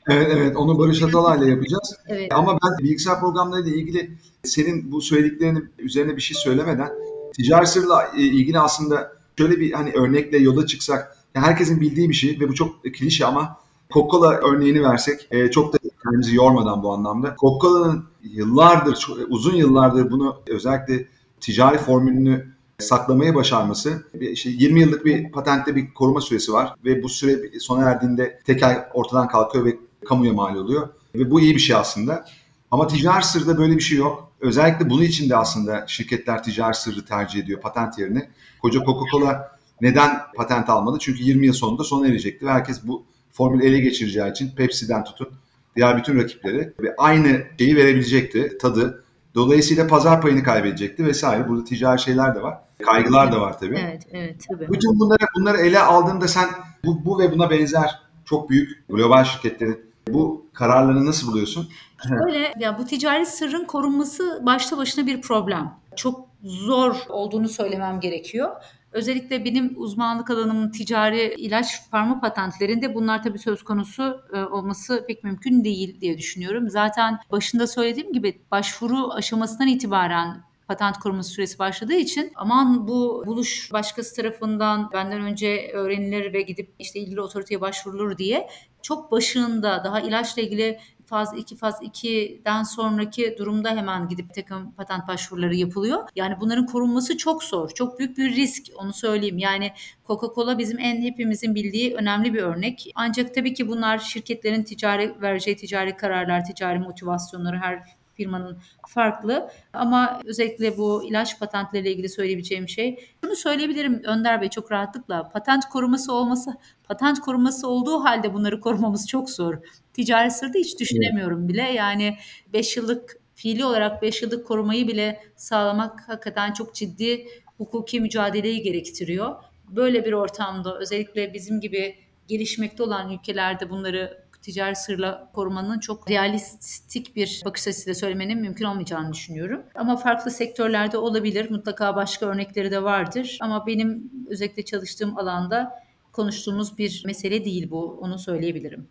[0.09, 1.97] Evet evet onu Barış Atalay'la yapacağız.
[2.07, 2.33] Evet.
[2.35, 4.11] Ama ben bilgisayar programlarıyla ilgili
[4.43, 6.91] senin bu söylediklerinin üzerine bir şey söylemeden
[7.37, 12.41] ticari sırla e, ilgili aslında şöyle bir hani örnekle yola çıksak herkesin bildiği bir şey
[12.41, 13.57] ve bu çok klişe ama
[13.91, 17.37] Coca-Cola örneğini versek e, çok da kendimizi yormadan bu anlamda.
[17.41, 21.07] Coca-Cola'nın yıllardır, çok, uzun yıllardır bunu özellikle
[21.41, 24.05] ticari formülünü saklamayı başarması.
[24.15, 28.41] Bir işte 20 yıllık bir patentte bir koruma süresi var ve bu süre sona erdiğinde
[28.45, 29.77] tekel ortadan kalkıyor ve
[30.09, 30.89] kamuya mal oluyor.
[31.15, 32.25] Ve bu iyi bir şey aslında.
[32.71, 34.33] Ama ticari sırda böyle bir şey yok.
[34.41, 38.31] Özellikle bunun için de aslında şirketler ticari sırrı tercih ediyor patent yerine.
[38.63, 39.49] Koca Coca-Cola
[39.81, 40.99] neden patent almadı?
[41.01, 45.29] Çünkü 20 yıl sonunda sona erecekti ve herkes bu formülü ele geçireceği için Pepsi'den tutun
[45.77, 49.05] diğer bütün rakipleri ve aynı şeyi verebilecekti tadı.
[49.35, 51.49] Dolayısıyla pazar payını kaybedecekti vesaire.
[51.49, 52.59] Burada ticari şeyler de var.
[52.85, 53.79] Kaygılar da var tabii.
[53.85, 54.73] Evet, evet tabii.
[54.73, 56.49] Bütün bunları bunları ele aldığında sen
[56.85, 61.69] bu, bu ve buna benzer çok büyük global şirketlerin bu kararlarını nasıl buluyorsun?
[62.11, 65.75] Böyle ya bu ticari sırrın korunması başta başına bir problem.
[65.97, 68.51] Çok zor olduğunu söylemem gerekiyor.
[68.93, 75.25] Özellikle benim uzmanlık alanım ticari ilaç farma patentlerinde bunlar tabii söz konusu e, olması pek
[75.25, 76.71] mümkün değil diye düşünüyorum.
[76.71, 83.73] Zaten başında söylediğim gibi başvuru aşamasından itibaren patent koruması süresi başladığı için aman bu buluş
[83.73, 88.49] başkası tarafından benden önce öğrenilir ve gidip işte ilgili otoriteye başvurulur diye
[88.83, 90.79] çok başında daha ilaçla ilgili
[91.13, 96.09] faz 2 faz 2'den sonraki durumda hemen gidip takım patent başvuruları yapılıyor.
[96.17, 97.71] Yani bunların korunması çok zor.
[97.71, 99.39] Çok büyük bir risk onu söyleyeyim.
[99.39, 99.73] Yani
[100.07, 102.93] Coca-Cola bizim en hepimizin bildiği önemli bir örnek.
[102.95, 107.83] Ancak tabii ki bunlar şirketlerin ticari vereceği ticari kararlar, ticari motivasyonları her
[108.23, 108.59] firmanın
[108.89, 115.29] farklı ama özellikle bu ilaç patentleriyle ilgili söyleyebileceğim şey şunu söyleyebilirim Önder Bey çok rahatlıkla
[115.29, 116.51] patent koruması olması
[116.85, 119.59] patent koruması olduğu halde bunları korumamız çok zor.
[119.93, 122.17] Ticari sırda hiç düşünemiyorum bile yani
[122.53, 127.27] 5 yıllık fiili olarak 5 yıllık korumayı bile sağlamak hakikaten çok ciddi
[127.59, 129.35] hukuki mücadeleyi gerektiriyor.
[129.69, 131.97] Böyle bir ortamda özellikle bizim gibi
[132.29, 139.13] gelişmekte olan ülkelerde bunları ticari sırla korumanın çok realistik bir bakış açısıyla söylemenin mümkün olmayacağını
[139.13, 139.63] düşünüyorum.
[139.75, 141.51] Ama farklı sektörlerde olabilir.
[141.51, 143.39] Mutlaka başka örnekleri de vardır.
[143.41, 145.71] Ama benim özellikle çalıştığım alanda
[146.13, 147.99] konuştuğumuz bir mesele değil bu.
[148.01, 148.89] Onu söyleyebilirim.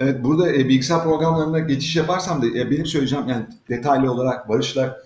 [0.00, 4.98] Evet burada e, bilgisayar programlarına geçiş yaparsam da e, benim söyleyeceğim yani detaylı olarak Barış'la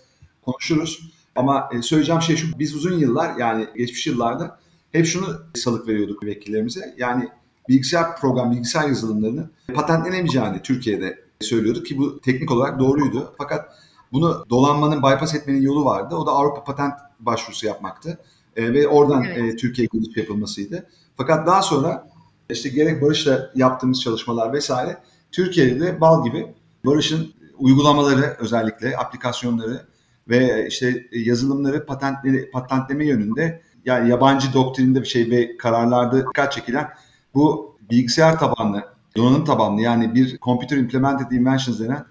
[0.43, 1.13] konuşuruz.
[1.37, 4.59] Ama e, söyleyeceğim şey şu biz uzun yıllar yani geçmiş yıllarda
[4.93, 6.95] hep şunu salık veriyorduk müvekkillerimize.
[6.99, 7.29] Yani
[7.69, 13.35] bilgisayar program, bilgisayar yazılımlarını patentlenemeyeceğini Türkiye'de söylüyorduk ki bu teknik olarak doğruydu.
[13.39, 13.77] Fakat
[14.13, 16.15] bunu dolanmanın, bypass etmenin yolu vardı.
[16.17, 18.19] O da Avrupa patent başvurusu yapmaktı.
[18.57, 19.55] E, ve oradan Evet.
[19.55, 20.87] e, Türkiye'ye giriş yapılmasıydı.
[21.17, 22.09] Fakat daha sonra
[22.51, 24.97] işte gerek Barış'la yaptığımız çalışmalar vesaire
[25.33, 26.47] Türkiye'de de bal gibi
[26.87, 29.87] Barış'ın uygulamaları özellikle aplikasyonları
[30.29, 36.89] ve işte yazılımları patentleri patentleme yönünde yani yabancı doktrinde bir şey ve kararlarda dikkat çekilen
[37.35, 38.85] bu bilgisayar tabanlı,
[39.17, 42.05] donanım tabanlı yani bir computer implemented inventions denen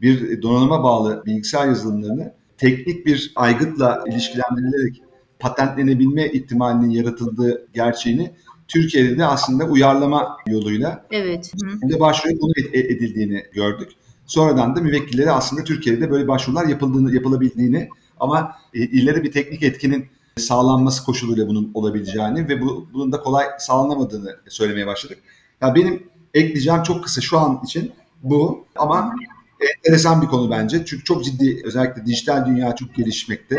[0.00, 5.02] bir donanıma bağlı bilgisayar yazılımlarını teknik bir aygıtla ilişkilendirilerek
[5.38, 8.30] patentlenebilme ihtimalinin yaratıldığı gerçeğini
[8.68, 11.52] Türkiye'de de aslında uyarlama yoluyla Evet.
[11.82, 13.88] De başvuruya ed- edildiğini gördük.
[14.26, 17.88] Sonradan da müvekkillere aslında Türkiye'de böyle başvurular yapıldığını, yapılabildiğini
[18.20, 20.06] ama ileri bir teknik etkinin
[20.36, 25.18] sağlanması koşuluyla bunun olabileceğini ve bu, bunun da kolay sağlanamadığını söylemeye başladık.
[25.60, 26.02] Ya benim
[26.34, 27.92] ekleyeceğim çok kısa şu an için
[28.22, 29.16] bu ama
[29.60, 30.84] enteresan bir konu bence.
[30.84, 33.56] Çünkü çok ciddi özellikle dijital dünya çok gelişmekte.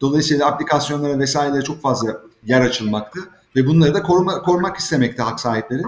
[0.00, 3.20] Dolayısıyla aplikasyonlara vesairelere çok fazla yer açılmakta
[3.56, 5.82] ve bunları da koruma, korumak istemekte hak sahipleri.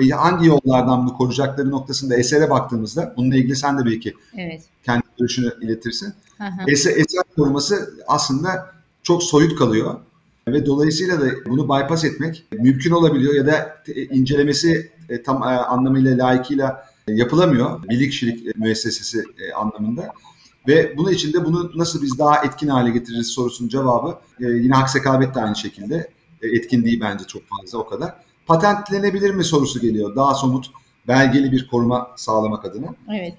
[0.00, 4.62] E, hangi yollardan bunu koruyacakları noktasında esere baktığımızda bununla ilgili sen de belki Evet.
[4.84, 6.14] kendi görüşünü iletirsin.
[6.38, 6.70] Hı hı.
[6.70, 9.94] Eser, eser koruması aslında çok soyut kalıyor
[10.48, 15.46] ve dolayısıyla da bunu bypass etmek mümkün olabiliyor ya da te- incelemesi e, tam e,
[15.46, 20.12] anlamıyla layıkıyla e, yapılamıyor bilgi kişilik e, müessesesi e, anlamında.
[20.68, 24.74] Ve bunun için de bunu nasıl biz daha etkin hale getiririz sorusunun cevabı e, yine
[24.74, 26.10] hak sekabet de aynı şekilde
[26.42, 28.14] e, etkin değil bence çok fazla o kadar.
[28.46, 30.70] Patentlenebilir mi sorusu geliyor daha somut
[31.08, 32.94] belgeli bir koruma sağlamak adına.
[33.10, 33.34] Evet.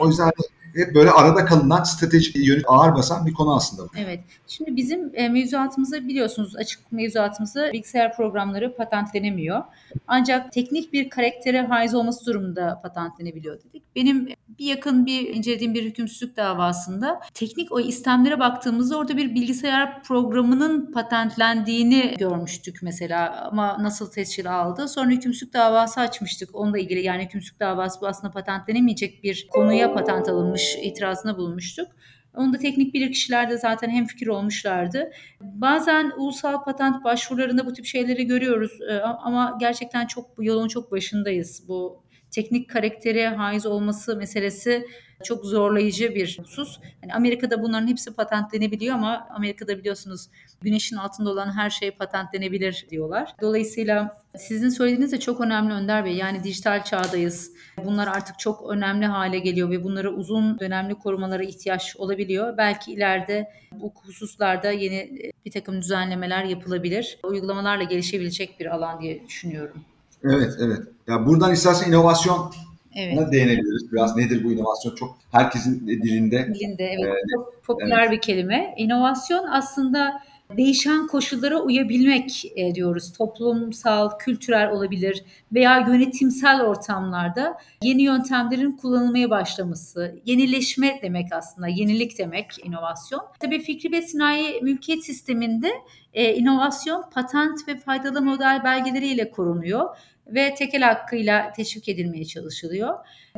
[0.00, 0.30] O yüzden
[0.76, 3.88] hep böyle arada kalınan stratejik yönü ağır basan bir konu aslında bu.
[3.98, 4.20] Evet.
[4.46, 9.62] Şimdi bizim e, mevzuatımızda biliyorsunuz açık mevzuatımızda bilgisayar programları patentlenemiyor.
[10.06, 13.82] Ancak teknik bir karaktere haiz olması durumunda patentlenebiliyor dedik.
[13.96, 20.02] Benim bir yakın bir incelediğim bir hükümsüzlük davasında teknik o istemlere baktığımızda orada bir bilgisayar
[20.02, 24.88] programının patentlendiğini görmüştük mesela ama nasıl tescil aldı.
[24.88, 30.28] Sonra hükümsüzlük davası açmıştık onunla ilgili yani hükümsüzlük davası bu aslında patentlenemeyecek bir konuya patent
[30.28, 31.88] alınmış itirazına bulunmuştuk.
[32.34, 35.10] Onda teknik bilirkişiler de zaten hemfikir olmuşlardı.
[35.40, 40.92] Bazen ulusal patent başvurularında bu tip şeyleri görüyoruz e, ama gerçekten çok bu yolun çok
[40.92, 41.68] başındayız.
[41.68, 44.86] Bu teknik karaktere haiz olması meselesi
[45.24, 46.78] çok zorlayıcı bir husus.
[47.02, 50.28] Yani Amerika'da bunların hepsi patentlenebiliyor ama Amerika'da biliyorsunuz
[50.60, 53.34] güneşin altında olan her şey patentlenebilir diyorlar.
[53.40, 56.16] Dolayısıyla sizin söylediğiniz de çok önemli Önder Bey.
[56.16, 57.52] Yani dijital çağdayız.
[57.84, 62.56] Bunlar artık çok önemli hale geliyor ve bunlara uzun dönemli korumalara ihtiyaç olabiliyor.
[62.56, 67.18] Belki ileride bu hususlarda yeni bir takım düzenlemeler yapılabilir.
[67.24, 69.84] Uygulamalarla gelişebilecek bir alan diye düşünüyorum.
[70.24, 70.78] Evet, evet.
[71.06, 72.52] Ya buradan istersen inovasyon
[72.94, 73.32] Evet.
[73.32, 73.92] değinebiliriz.
[73.92, 74.94] Biraz nedir bu inovasyon?
[74.94, 76.54] Çok herkesin dilinde.
[76.54, 77.04] Dilinde evet.
[77.06, 77.22] Evet.
[77.34, 78.74] Çok popüler bir kelime.
[78.76, 80.22] İnovasyon aslında
[80.56, 83.12] değişen koşullara uyabilmek e, diyoruz.
[83.12, 92.46] Toplumsal, kültürel olabilir veya yönetimsel ortamlarda yeni yöntemlerin kullanılmaya başlaması, yenileşme demek aslında, yenilik demek
[92.64, 93.22] inovasyon.
[93.40, 95.72] Tabii fikri ve sinayi mülkiyet sisteminde
[96.14, 102.94] e, inovasyon patent ve faydalı model belgeleriyle korunuyor ve tekel hakkıyla teşvik edilmeye çalışılıyor.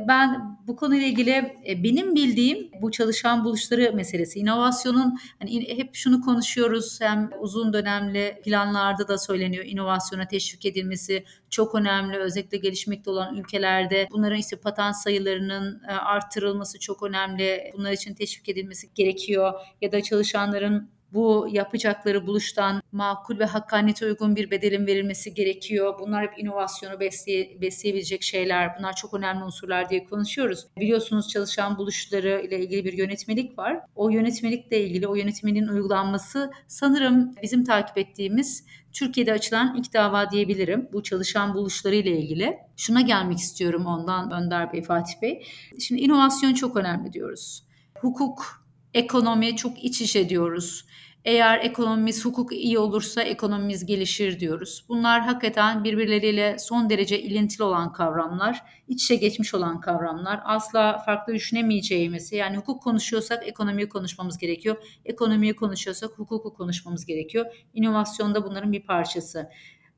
[0.07, 1.31] Ben bu konuyla ilgili
[1.67, 4.39] e, benim bildiğim bu çalışan buluşları meselesi.
[4.39, 11.75] inovasyonun hani hep şunu konuşuyoruz hem uzun dönemli planlarda da söyleniyor inovasyona teşvik edilmesi çok
[11.75, 12.17] önemli.
[12.17, 17.71] Özellikle gelişmekte olan ülkelerde bunların işte patent sayılarının e, artırılması çok önemli.
[17.73, 24.35] Bunlar için teşvik edilmesi gerekiyor ya da çalışanların bu yapacakları buluştan makul ve hakkaniyete uygun
[24.35, 25.95] bir bedelin verilmesi gerekiyor.
[25.99, 28.77] Bunlar hep inovasyonu besleye, besleyebilecek şeyler.
[28.79, 30.67] Bunlar çok önemli unsurlar diye konuşuyoruz.
[30.77, 33.79] Biliyorsunuz çalışan buluşları ile ilgili bir yönetmelik var.
[33.95, 40.89] O yönetmelikle ilgili o yönetmenin uygulanması sanırım bizim takip ettiğimiz Türkiye'de açılan ilk dava diyebilirim.
[40.93, 42.57] Bu çalışan buluşları ile ilgili.
[42.77, 45.45] Şuna gelmek istiyorum ondan Önder Bey, Fatih Bey.
[45.79, 47.63] Şimdi inovasyon çok önemli diyoruz.
[47.99, 50.85] Hukuk, ekonomi çok iç içe diyoruz.
[51.25, 54.85] Eğer ekonomimiz, hukuk iyi olursa ekonomimiz gelişir diyoruz.
[54.89, 60.39] Bunlar hakikaten birbirleriyle son derece ilintili olan kavramlar, iç içe geçmiş olan kavramlar.
[60.45, 64.75] Asla farklı düşünemeyeceğimiz, yani hukuk konuşuyorsak ekonomiyi konuşmamız gerekiyor.
[65.05, 67.45] Ekonomiyi konuşuyorsak hukuku konuşmamız gerekiyor.
[67.73, 69.49] İnovasyon da bunların bir parçası.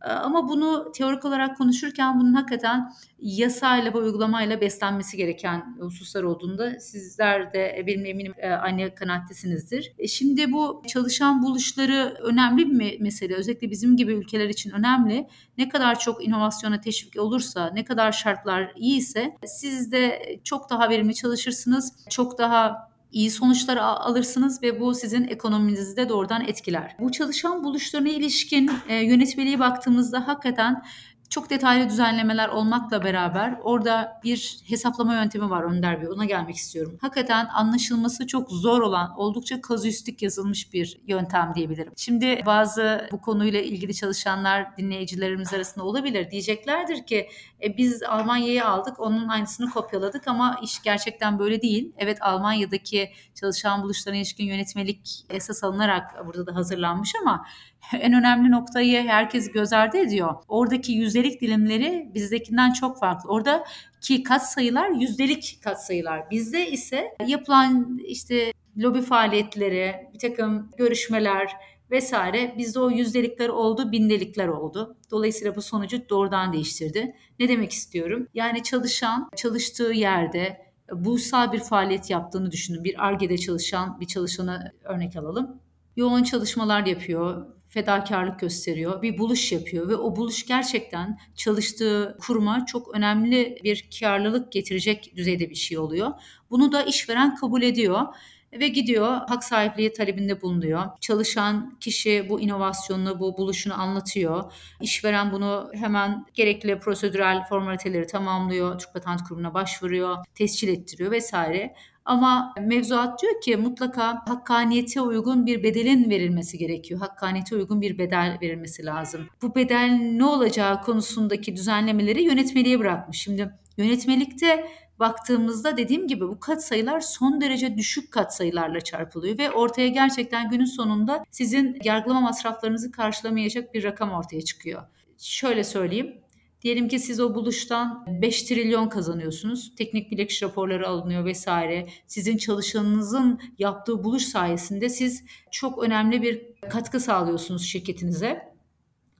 [0.03, 6.79] Ee, ama bunu teorik olarak konuşurken bunun hakikaten yasayla ve uygulamayla beslenmesi gereken hususlar olduğunda
[6.79, 9.93] sizler de benim eminim e, aynı kanaattesinizdir.
[9.97, 13.35] E, şimdi bu çalışan buluşları önemli bir mesele.
[13.35, 15.27] Özellikle bizim gibi ülkeler için önemli.
[15.57, 21.15] Ne kadar çok inovasyona teşvik olursa, ne kadar şartlar iyiyse siz de çok daha verimli
[21.15, 22.05] çalışırsınız.
[22.09, 26.95] Çok daha iyi sonuçlar alırsınız ve bu sizin ekonominizi de doğrudan etkiler.
[26.99, 30.83] Bu çalışan buluşlarına ilişkin e, yönetmeliğe baktığımızda hakikaten
[31.31, 36.09] çok detaylı düzenlemeler olmakla beraber orada bir hesaplama yöntemi var Önder Bey.
[36.09, 36.97] Ona gelmek istiyorum.
[37.01, 41.93] Hakikaten anlaşılması çok zor olan, oldukça kazüistik yazılmış bir yöntem diyebilirim.
[41.97, 46.31] Şimdi bazı bu konuyla ilgili çalışanlar dinleyicilerimiz arasında olabilir.
[46.31, 47.29] Diyeceklerdir ki
[47.63, 51.91] e, biz Almanya'yı aldık, onun aynısını kopyaladık ama iş gerçekten böyle değil.
[51.97, 57.45] Evet Almanya'daki çalışan buluşlarına ilişkin yönetmelik esas alınarak burada da hazırlanmış ama
[57.93, 60.35] en önemli noktayı herkes göz ardı ediyor.
[60.47, 63.29] Oradaki yüzdelik dilimleri bizdekinden çok farklı.
[63.29, 63.63] Orada
[64.01, 66.31] ki kat sayılar yüzdelik kat sayılar.
[66.31, 71.51] Bizde ise yapılan işte lobi faaliyetleri, bir takım görüşmeler
[71.91, 74.97] vesaire bizde o yüzdelikler oldu, bindelikler oldu.
[75.11, 77.15] Dolayısıyla bu sonucu doğrudan değiştirdi.
[77.39, 78.27] Ne demek istiyorum?
[78.33, 82.83] Yani çalışan çalıştığı yerde bursal bir faaliyet yaptığını düşünün.
[82.83, 85.61] Bir ARGE'de çalışan bir çalışanı örnek alalım.
[85.95, 92.95] Yoğun çalışmalar yapıyor, fedakarlık gösteriyor, bir buluş yapıyor ve o buluş gerçekten çalıştığı kuruma çok
[92.95, 96.11] önemli bir karlılık getirecek düzeyde bir şey oluyor.
[96.49, 98.05] Bunu da işveren kabul ediyor
[98.53, 100.85] ve gidiyor hak sahipliği talebinde bulunuyor.
[101.01, 104.53] Çalışan kişi bu inovasyonunu, bu buluşunu anlatıyor.
[104.81, 108.79] İşveren bunu hemen gerekli prosedürel formaliteleri tamamlıyor.
[108.79, 111.75] Türk Patent Kurumu'na başvuruyor, tescil ettiriyor vesaire.
[112.05, 116.99] Ama mevzuat diyor ki mutlaka hakkaniyete uygun bir bedelin verilmesi gerekiyor.
[116.99, 119.27] Hakkaniyete uygun bir bedel verilmesi lazım.
[119.41, 123.17] Bu bedel ne olacağı konusundaki düzenlemeleri yönetmeliğe bırakmış.
[123.17, 124.67] Şimdi yönetmelikte
[124.99, 131.23] baktığımızda dediğim gibi bu katsayılar son derece düşük katsayılarla çarpılıyor ve ortaya gerçekten günün sonunda
[131.31, 134.81] sizin yargılama masraflarınızı karşılamayacak bir rakam ortaya çıkıyor.
[135.17, 136.21] Şöyle söyleyeyim.
[136.61, 139.75] Diyelim ki siz o buluştan 5 trilyon kazanıyorsunuz.
[139.75, 141.87] Teknik bilekçi raporları alınıyor vesaire.
[142.07, 148.51] Sizin çalışanınızın yaptığı buluş sayesinde siz çok önemli bir katkı sağlıyorsunuz şirketinize.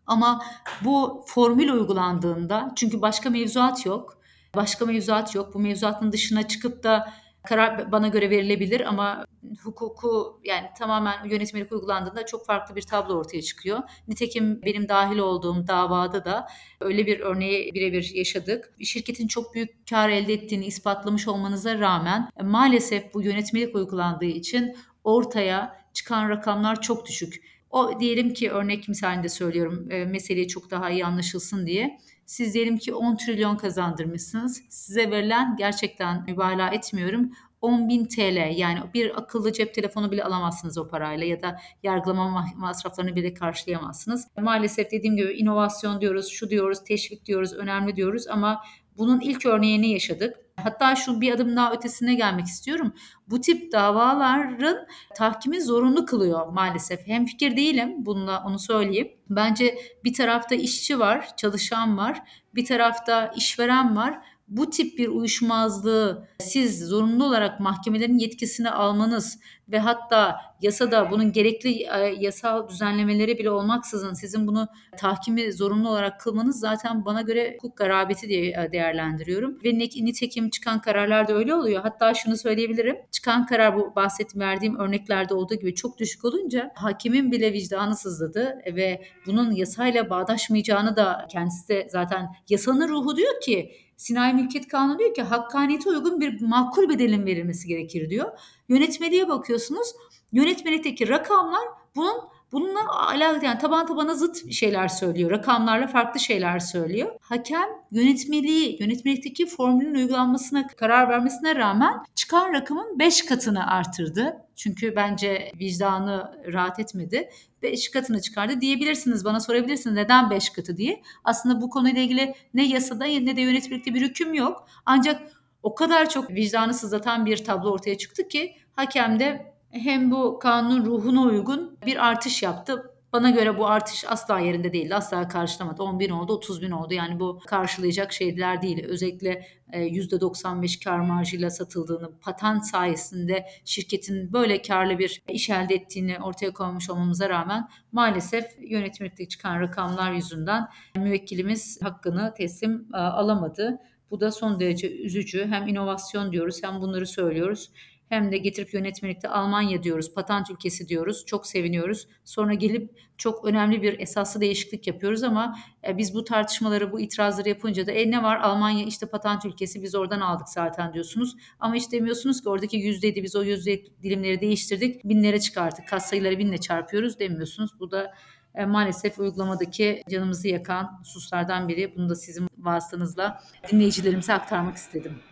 [0.08, 0.44] Ama
[0.86, 4.18] bu formül uygulandığında çünkü başka mevzuat yok.
[4.56, 5.54] Başka mevzuat yok.
[5.54, 9.26] Bu mevzuatın dışına çıkıp da karar bana göre verilebilir ama
[9.64, 13.80] hukuku yani tamamen yönetmelik uygulandığında çok farklı bir tablo ortaya çıkıyor.
[14.08, 16.48] Nitekim benim dahil olduğum davada da
[16.80, 18.74] öyle bir örneği birebir yaşadık.
[18.82, 25.82] Şirketin çok büyük kar elde ettiğini ispatlamış olmanıza rağmen maalesef bu yönetmelik uygulandığı için ortaya
[25.94, 27.51] çıkan rakamlar çok düşük.
[27.72, 31.98] O diyelim ki örnek misalinde söylüyorum e, meseleyi çok daha iyi anlaşılsın diye.
[32.26, 34.64] Siz diyelim ki 10 trilyon kazandırmışsınız.
[34.70, 37.32] Size verilen gerçekten mübalağa etmiyorum
[37.62, 43.16] 10.000 TL yani bir akıllı cep telefonu bile alamazsınız o parayla ya da yargılama masraflarını
[43.16, 44.28] bile karşılayamazsınız.
[44.42, 48.62] Maalesef dediğim gibi inovasyon diyoruz, şu diyoruz, teşvik diyoruz, önemli diyoruz ama
[48.98, 50.36] bunun ilk örneğini yaşadık.
[50.64, 52.94] Hatta şu bir adım daha ötesine gelmek istiyorum.
[53.28, 54.78] Bu tip davaların
[55.16, 57.08] tahkimi zorunlu kılıyor maalesef.
[57.08, 59.12] Hem fikir değilim bununla onu söyleyeyim.
[59.30, 62.22] Bence bir tarafta işçi var, çalışan var,
[62.56, 69.80] bir tarafta işveren var bu tip bir uyuşmazlığı siz zorunlu olarak mahkemelerin yetkisini almanız ve
[69.80, 76.60] hatta yasada bunun gerekli e, yasal düzenlemeleri bile olmaksızın sizin bunu tahkimi zorunlu olarak kılmanız
[76.60, 79.60] zaten bana göre hukuk garabeti diye e, değerlendiriyorum.
[79.64, 81.82] Ve nitekim çıkan kararlar da öyle oluyor.
[81.82, 82.98] Hatta şunu söyleyebilirim.
[83.12, 88.62] Çıkan karar bu bahsettiğim verdiğim örneklerde olduğu gibi çok düşük olunca hakimin bile vicdanı sızladı
[88.66, 95.00] ve bunun yasayla bağdaşmayacağını da kendisi de zaten yasanın ruhu diyor ki Sinayi Mülkiyet Kanunu
[95.00, 98.40] diyor ki hakkaniyete uygun bir makul bedelin verilmesi gerekir diyor.
[98.70, 99.88] Yönetmeliğe bakıyorsunuz.
[100.32, 105.32] Yönetmelikteki rakamlar bunun Bununla alakalı yani taban tabana zıt şeyler söylüyor.
[105.32, 107.12] Rakamlarla farklı şeyler söylüyor.
[107.22, 114.38] Hakem yönetmeliği, yönetmelikteki formülün uygulanmasına karar vermesine rağmen çıkan rakamın 5 katını artırdı.
[114.56, 117.30] Çünkü bence vicdanı rahat etmedi.
[117.62, 119.26] 5 katını çıkardı diyebilirsiniz.
[119.26, 121.02] Bana sorabilirsiniz neden 5 katı diye.
[121.24, 124.68] Aslında bu konuyla ilgili ne yasada ne de yönetmelikte bir hüküm yok.
[124.86, 125.22] Ancak
[125.64, 130.86] o kadar çok vicdanı sızlatan bir tablo ortaya çıktı ki hakem de hem bu kanunun
[130.86, 132.92] ruhuna uygun bir artış yaptı.
[133.14, 134.96] Bana göre bu artış asla yerinde değildi.
[134.96, 135.84] Asla karşılamadı.
[135.84, 136.94] 10 bin oldu, 30 bin oldu.
[136.94, 138.86] Yani bu karşılayacak şeyler değil.
[138.86, 146.20] Özellikle %95 e, kar marjıyla satıldığını, patent sayesinde şirketin böyle karlı bir iş elde ettiğini
[146.20, 153.80] ortaya koymuş olmamıza rağmen maalesef yönetmelikte çıkan rakamlar yüzünden müvekkilimiz hakkını teslim e, alamadı.
[154.12, 155.48] Bu da son derece üzücü.
[155.50, 157.72] Hem inovasyon diyoruz hem bunları söylüyoruz
[158.12, 161.26] hem de getirip yönetmelikte Almanya diyoruz, patent ülkesi diyoruz.
[161.26, 162.08] Çok seviniyoruz.
[162.26, 167.50] Sonra gelip çok önemli bir esaslı değişiklik yapıyoruz ama e, biz bu tartışmaları, bu itirazları
[167.50, 171.36] yapınca da e ne var Almanya işte patent ülkesi biz oradan aldık zaten diyorsunuz.
[171.60, 175.88] Ama hiç demiyorsunuz ki oradaki yüzdeydi biz o yüzde dilimleri değiştirdik binlere çıkarttık.
[175.88, 177.72] Kat sayıları binle çarpıyoruz demiyorsunuz.
[177.80, 178.14] Bu da
[178.56, 181.96] e, maalesef uygulamadaki canımızı yakan hususlardan biri.
[181.96, 185.31] Bunu da sizin vasıtanızla dinleyicilerimize aktarmak istedim.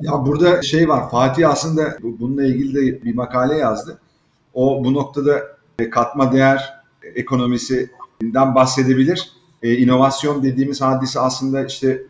[0.00, 3.98] Ya burada şey var, Fatih aslında bununla ilgili de bir makale yazdı.
[4.54, 5.42] O bu noktada
[5.78, 6.74] e, katma değer
[7.14, 9.32] ekonomisinden bahsedebilir.
[9.62, 12.02] E, inovasyon dediğimiz hadise aslında işte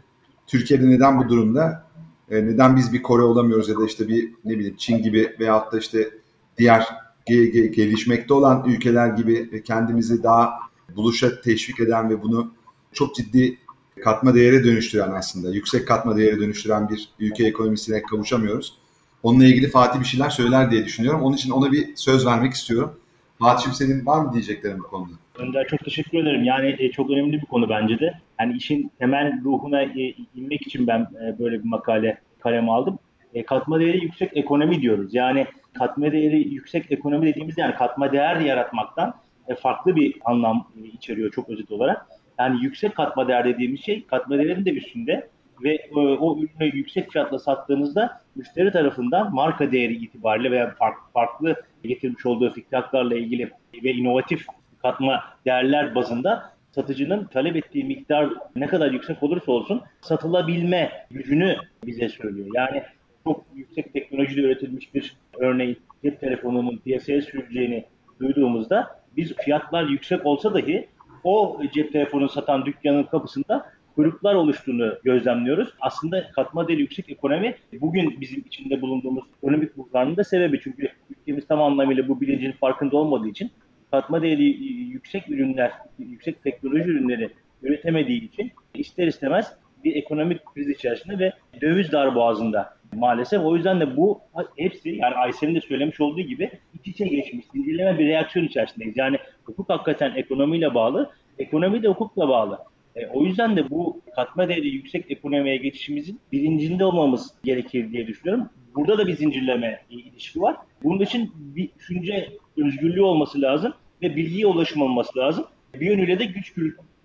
[0.46, 1.87] Türkiye'de neden bu durumda?
[2.31, 5.72] E, neden biz bir Kore olamıyoruz ya da işte bir ne bileyim Çin gibi veyahut
[5.72, 6.11] da işte
[6.59, 6.81] diğer
[7.27, 10.59] ge- ge- gelişmekte olan ülkeler gibi kendimizi daha
[10.96, 12.53] buluşa teşvik eden ve bunu
[12.92, 13.59] çok ciddi
[14.04, 18.78] katma değere dönüştüren aslında, yüksek katma değere dönüştüren bir ülke ekonomisine kavuşamıyoruz.
[19.22, 21.22] Onunla ilgili Fatih bir şeyler söyler diye düşünüyorum.
[21.22, 23.00] Onun için ona bir söz vermek istiyorum.
[23.38, 25.12] Fatih'im senin var mı diyeceklerin bu konuda?
[25.38, 26.44] Önder çok teşekkür ederim.
[26.44, 28.20] Yani e, çok önemli bir konu bence de.
[28.40, 32.98] Yani işin temel ruhuna e, inmek için ben e, böyle bir makale kaleme aldım.
[33.46, 35.14] Katma değeri yüksek ekonomi diyoruz.
[35.14, 35.46] Yani
[35.78, 39.14] katma değeri yüksek ekonomi dediğimiz yani katma değer yaratmaktan
[39.62, 42.06] farklı bir anlam içeriyor çok özet olarak.
[42.38, 45.29] Yani yüksek katma değer dediğimiz şey katma değerin de üstünde
[45.64, 51.57] ve e, o ürünü yüksek fiyatla sattığınızda müşteri tarafından marka değeri itibariyle veya farklı, farklı
[51.85, 53.51] getirmiş olduğu fikratlarla ilgili
[53.85, 54.46] ve inovatif
[54.83, 62.09] katma değerler bazında satıcının talep ettiği miktar ne kadar yüksek olursa olsun satılabilme gücünü bize
[62.09, 62.49] söylüyor.
[62.55, 62.83] Yani
[63.25, 67.85] çok yüksek teknolojide üretilmiş bir örneğin cep telefonunun piyasaya sürüleceğini
[68.20, 70.88] duyduğumuzda biz fiyatlar yüksek olsa dahi
[71.27, 75.69] o cep telefonu satan dükkanın kapısında kuyruklar oluştuğunu gözlemliyoruz.
[75.81, 80.61] Aslında katma değeri yüksek ekonomi bugün bizim içinde bulunduğumuz ekonomik buhranın da sebebi.
[80.61, 83.51] Çünkü ülkemiz tam anlamıyla bu bilincin farkında olmadığı için
[83.91, 84.45] katma değeri
[84.93, 87.31] yüksek ürünler, yüksek teknoloji ürünleri
[87.62, 89.53] üretemediği için ister istemez
[89.85, 93.40] bir ekonomik kriz içerisinde ve döviz darboğazında maalesef.
[93.44, 94.20] O yüzden de bu
[94.57, 98.97] hepsi yani Aysel'in de söylemiş olduğu gibi iç içe geçmiş, zincirleme bir reaksiyon içerisindeyiz.
[98.97, 102.59] Yani hukuk hakikaten ekonomiyle bağlı, ekonomi de hukukla bağlı.
[102.97, 108.49] E, o yüzden de bu katma değeri yüksek ekonomiye geçişimizin bilincinde olmamız gerekir diye düşünüyorum.
[108.74, 110.57] Burada da bir zincirleme ilişki var.
[110.82, 115.44] Bunun için bir düşünce özgürlüğü olması lazım ve bilgiye ulaşım olması lazım.
[115.74, 116.55] Bir yönüyle de güç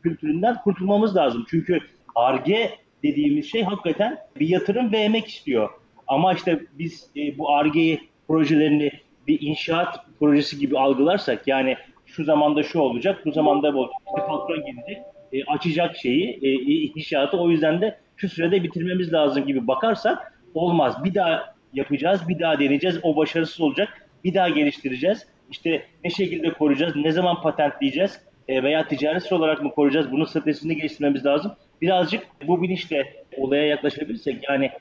[0.04, 1.46] kültüründen kurtulmamız lazım.
[1.50, 1.80] Çünkü
[2.16, 2.70] ARGE
[3.04, 5.70] dediğimiz şey hakikaten bir yatırım ve emek istiyor.
[6.12, 8.92] Ama işte biz e, bu ARGE projelerini
[9.28, 13.96] bir inşaat projesi gibi algılarsak yani şu zamanda şu olacak, bu zamanda bu olacak.
[14.08, 14.98] İşte patron gelecek,
[15.34, 16.50] e, açacak şeyi, e,
[16.96, 21.04] inşaatı o yüzden de şu sürede bitirmemiz lazım gibi bakarsak olmaz.
[21.04, 25.28] Bir daha yapacağız, bir daha deneyeceğiz, o başarısız olacak, bir daha geliştireceğiz.
[25.52, 30.76] İşte ne şekilde koruyacağız, ne zaman patentleyeceğiz e, veya ticaret olarak mı koruyacağız, bunun stratejisini
[30.76, 31.52] geliştirmemiz lazım.
[31.82, 34.72] Birazcık bu bilinçle olaya yaklaşabilirsek, yani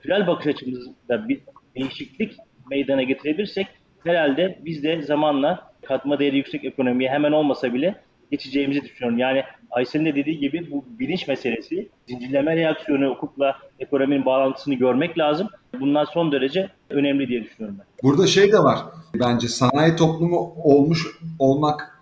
[0.00, 1.40] kültürel bakış açımızda bir
[1.76, 2.36] değişiklik
[2.70, 3.66] meydana getirebilirsek
[4.04, 7.94] herhalde biz de zamanla katma değeri yüksek ekonomiye hemen olmasa bile
[8.30, 9.18] geçeceğimizi düşünüyorum.
[9.18, 15.48] Yani Aysel'in de dediği gibi bu bilinç meselesi, zincirleme reaksiyonu, hukukla ekonominin bağlantısını görmek lazım.
[15.80, 17.86] Bunlar son derece önemli diye düşünüyorum ben.
[18.02, 18.78] Burada şey de var.
[19.20, 21.06] Bence sanayi toplumu olmuş
[21.38, 22.00] olmak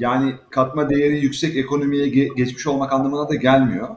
[0.00, 3.88] yani katma değeri yüksek ekonomiye ge- geçmiş olmak anlamına da gelmiyor.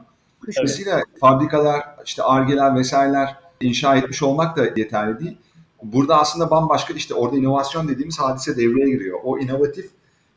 [0.46, 1.20] Dolayısıyla evet.
[1.20, 5.36] fabrikalar, işte argeler vesaireler inşa etmiş olmak da yeterli değil.
[5.82, 9.18] Burada aslında bambaşka işte orada inovasyon dediğimiz hadise devreye giriyor.
[9.24, 9.90] O inovatif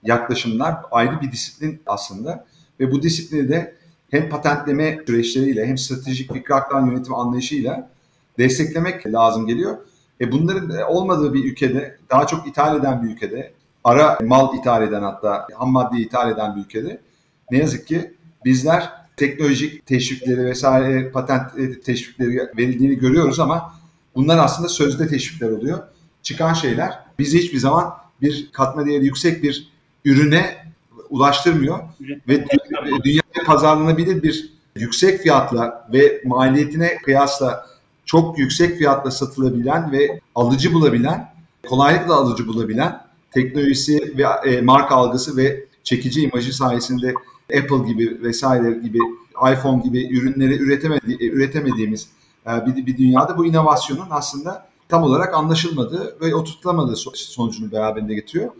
[0.03, 2.45] yaklaşımlar ayrı bir disiplin aslında
[2.79, 3.75] ve bu disiplini de
[4.11, 7.89] hem patentleme süreçleriyle hem stratejik fikri akran yönetim anlayışıyla
[8.37, 9.77] desteklemek lazım geliyor.
[10.21, 15.01] E bunların olmadığı bir ülkede, daha çok ithal eden bir ülkede, ara mal ithal eden
[15.01, 17.01] hatta ham madde ithal eden bir ülkede
[17.51, 18.13] ne yazık ki
[18.45, 21.51] bizler teknolojik teşvikleri vesaire patent
[21.85, 23.73] teşvikleri verildiğini görüyoruz ama
[24.15, 25.79] bunlar aslında sözde teşvikler oluyor.
[26.23, 29.71] Çıkan şeyler bizi hiçbir zaman bir katma değeri yüksek bir
[30.05, 30.57] ürüne
[31.09, 31.79] ulaştırmıyor
[32.27, 32.45] ve
[33.03, 37.65] dünyada pazarlanabilir bir yüksek fiyatla ve maliyetine kıyasla
[38.05, 41.33] çok yüksek fiyatla satılabilen ve alıcı bulabilen,
[41.67, 43.01] kolaylıkla alıcı bulabilen
[43.31, 47.13] teknolojisi ve e, marka algısı ve çekici imajı sayesinde
[47.49, 48.99] Apple gibi vesaire gibi
[49.53, 52.07] iPhone gibi ürünleri üretemedi, üretemediğimiz
[52.47, 58.51] e, bir, bir dünyada bu inovasyonun aslında tam olarak anlaşılmadığı ve oturtulamadığı sonucunu beraberinde getiriyor.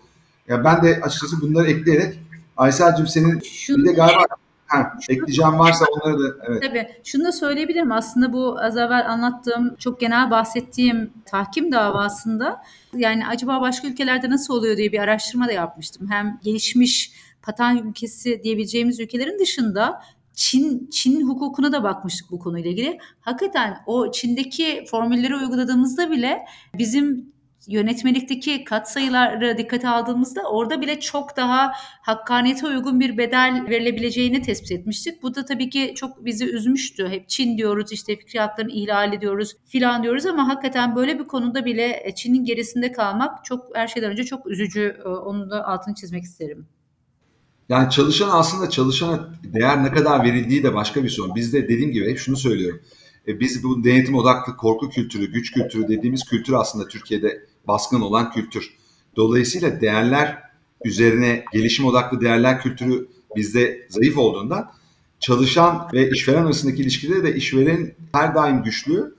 [0.47, 2.19] Ya ben de açıkçası bunları ekleyerek
[2.57, 4.25] Aysel'cim senin Şunu, bir de galiba
[4.67, 6.63] ha, ekleyeceğim varsa onları da evet.
[6.63, 6.87] Tabii.
[7.03, 7.91] Şunu da söyleyebilirim.
[7.91, 12.63] Aslında bu az evvel anlattığım çok genel bahsettiğim tahkim davasında
[12.93, 16.07] yani acaba başka ülkelerde nasıl oluyor diye bir araştırma da yapmıştım.
[16.11, 17.11] Hem gelişmiş
[17.43, 20.01] patent ülkesi diyebileceğimiz ülkelerin dışında
[20.33, 22.97] Çin Çin hukukuna da bakmıştık bu konuyla ilgili.
[23.19, 26.45] Hakikaten o Çin'deki formülleri uyguladığımızda bile
[26.77, 27.33] bizim
[27.67, 31.71] yönetmelikteki katsayıları dikkate aldığımızda orada bile çok daha
[32.01, 35.23] hakkaniyete uygun bir bedel verilebileceğini tespit etmiştik.
[35.23, 37.07] Bu da tabii ki çok bizi üzmüştü.
[37.07, 41.65] Hep Çin diyoruz işte fikri haklarını ihlal ediyoruz filan diyoruz ama hakikaten böyle bir konuda
[41.65, 44.97] bile Çin'in gerisinde kalmak çok her şeyden önce çok üzücü.
[45.25, 46.67] Onu da altını çizmek isterim.
[47.69, 51.35] Yani çalışan aslında çalışana değer ne kadar verildiği de başka bir sorun.
[51.35, 52.79] Biz de dediğim gibi hep şunu söylüyorum.
[53.27, 58.31] E, biz bu denetim odaklı korku kültürü, güç kültürü dediğimiz kültür aslında Türkiye'de baskın olan
[58.31, 58.73] kültür.
[59.15, 60.43] Dolayısıyla değerler
[60.85, 64.71] üzerine gelişim odaklı değerler kültürü bizde zayıf olduğunda
[65.19, 69.15] çalışan ve işveren arasındaki ilişkide de işveren her daim güçlü.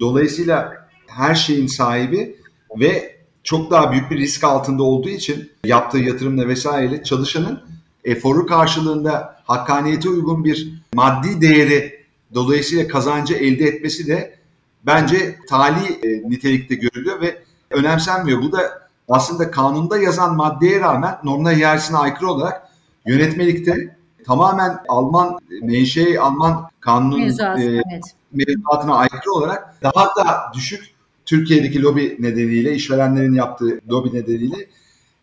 [0.00, 2.36] Dolayısıyla her şeyin sahibi
[2.80, 7.69] ve çok daha büyük bir risk altında olduğu için yaptığı yatırımla vesaire çalışanın
[8.04, 14.38] eforu karşılığında hakkaniyete uygun bir maddi değeri dolayısıyla kazancı elde etmesi de
[14.86, 18.42] bence tali e, nitelikte görülüyor ve önemsenmiyor.
[18.42, 22.68] Bu da aslında kanunda yazan maddeye rağmen normlar hiyerarşisine aykırı olarak
[23.06, 23.96] yönetmelikte
[24.26, 28.04] tamamen Alman menşei Alman kanunun Mevzuat, e, evet.
[28.32, 30.90] mevzuatına aykırı olarak daha da düşük
[31.26, 34.56] Türkiye'deki lobi nedeniyle işverenlerin yaptığı lobi nedeniyle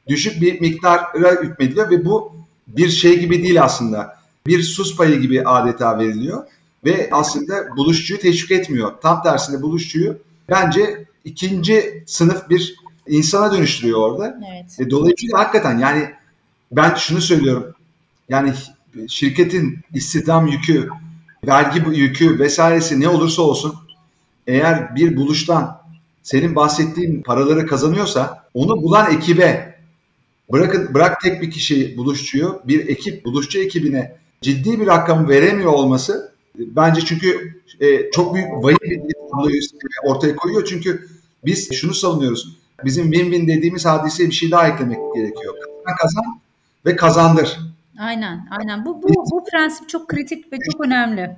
[0.08, 2.38] düşük bir miktara hükmediliyor ve bu
[2.68, 4.18] bir şey gibi değil aslında.
[4.48, 6.44] Bir sus payı gibi adeta veriliyor
[6.86, 8.94] ve aslında buluşçuyu teşvik etmiyor.
[9.02, 10.18] Tam tersine buluşçuyu
[10.50, 12.76] bence ikinci sınıf bir
[13.08, 14.40] insana dönüştürüyor orada.
[14.52, 14.80] Evet.
[14.80, 16.10] E, dolayısıyla hakikaten yani
[16.72, 17.74] ben şunu söylüyorum.
[18.30, 18.54] Yani
[19.08, 20.90] şirketin istihdam yükü
[21.48, 23.76] vergi yükü vesairesi ne olursa olsun
[24.48, 25.82] eğer bir buluştan
[26.24, 29.77] senin bahsettiğin paraları kazanıyorsa onu bulan ekibe
[30.52, 36.34] bırakın bırak tek bir kişi buluşçuyu bir ekip buluşçu ekibine ciddi bir rakam veremiyor olması
[36.56, 39.62] bence çünkü e, çok büyük vahim bir tabloyu
[40.06, 41.08] ortaya koyuyor çünkü
[41.46, 42.58] biz şunu savunuyoruz.
[42.86, 45.56] Bizim win-win dediğimiz hadiseye bir şey daha eklemek gerekiyor.
[45.86, 46.40] Kazan kazan
[46.86, 47.60] ve kazandır.
[48.00, 48.86] Aynen, aynen.
[48.86, 51.38] Bu, bu, bu prensip çok kritik ve çok önemli.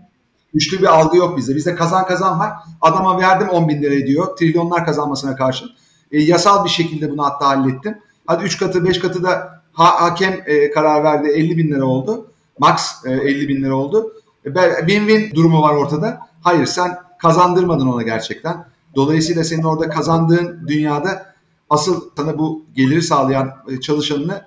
[0.54, 1.56] Güçlü bir algı yok bizde.
[1.56, 2.54] Bizde kazan kazan var.
[2.82, 4.38] Adama verdim 10 bin lira diyor.
[4.38, 5.66] Trilyonlar kazanmasına karşı.
[6.12, 7.98] E, yasal bir şekilde bunu hatta hallettim.
[8.30, 12.28] Hadi 3 katı 5 katı da ha, hakem e, karar verdi 50 bin lira oldu.
[12.60, 14.14] Max e, 50 bin lira oldu.
[14.46, 16.20] E, win-win durumu var ortada.
[16.44, 18.66] Hayır sen kazandırmadın ona gerçekten.
[18.96, 21.34] Dolayısıyla senin orada kazandığın dünyada
[21.70, 24.46] asıl sana bu geliri sağlayan e, çalışanını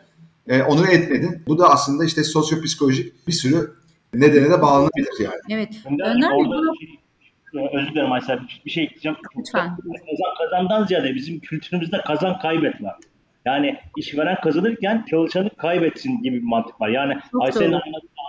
[0.49, 1.43] e, onur etmedin.
[1.47, 3.73] Bu da aslında işte sosyopsikolojik bir sürü
[4.15, 5.41] nedene de bağlanabilir yani.
[5.51, 5.75] Evet.
[5.87, 6.15] Önder,
[6.81, 6.99] şey-
[7.75, 9.19] özür dilerim Aysel bir şey ekleyeceğim.
[9.39, 9.77] Lütfen.
[9.77, 12.97] Kazan kazandan ziyade bizim kültürümüzde kazan kaybet var.
[13.45, 16.89] Yani işveren kazanırken çalışanı kaybetsin gibi bir mantık var.
[16.89, 17.81] Yani Çok Aysel'in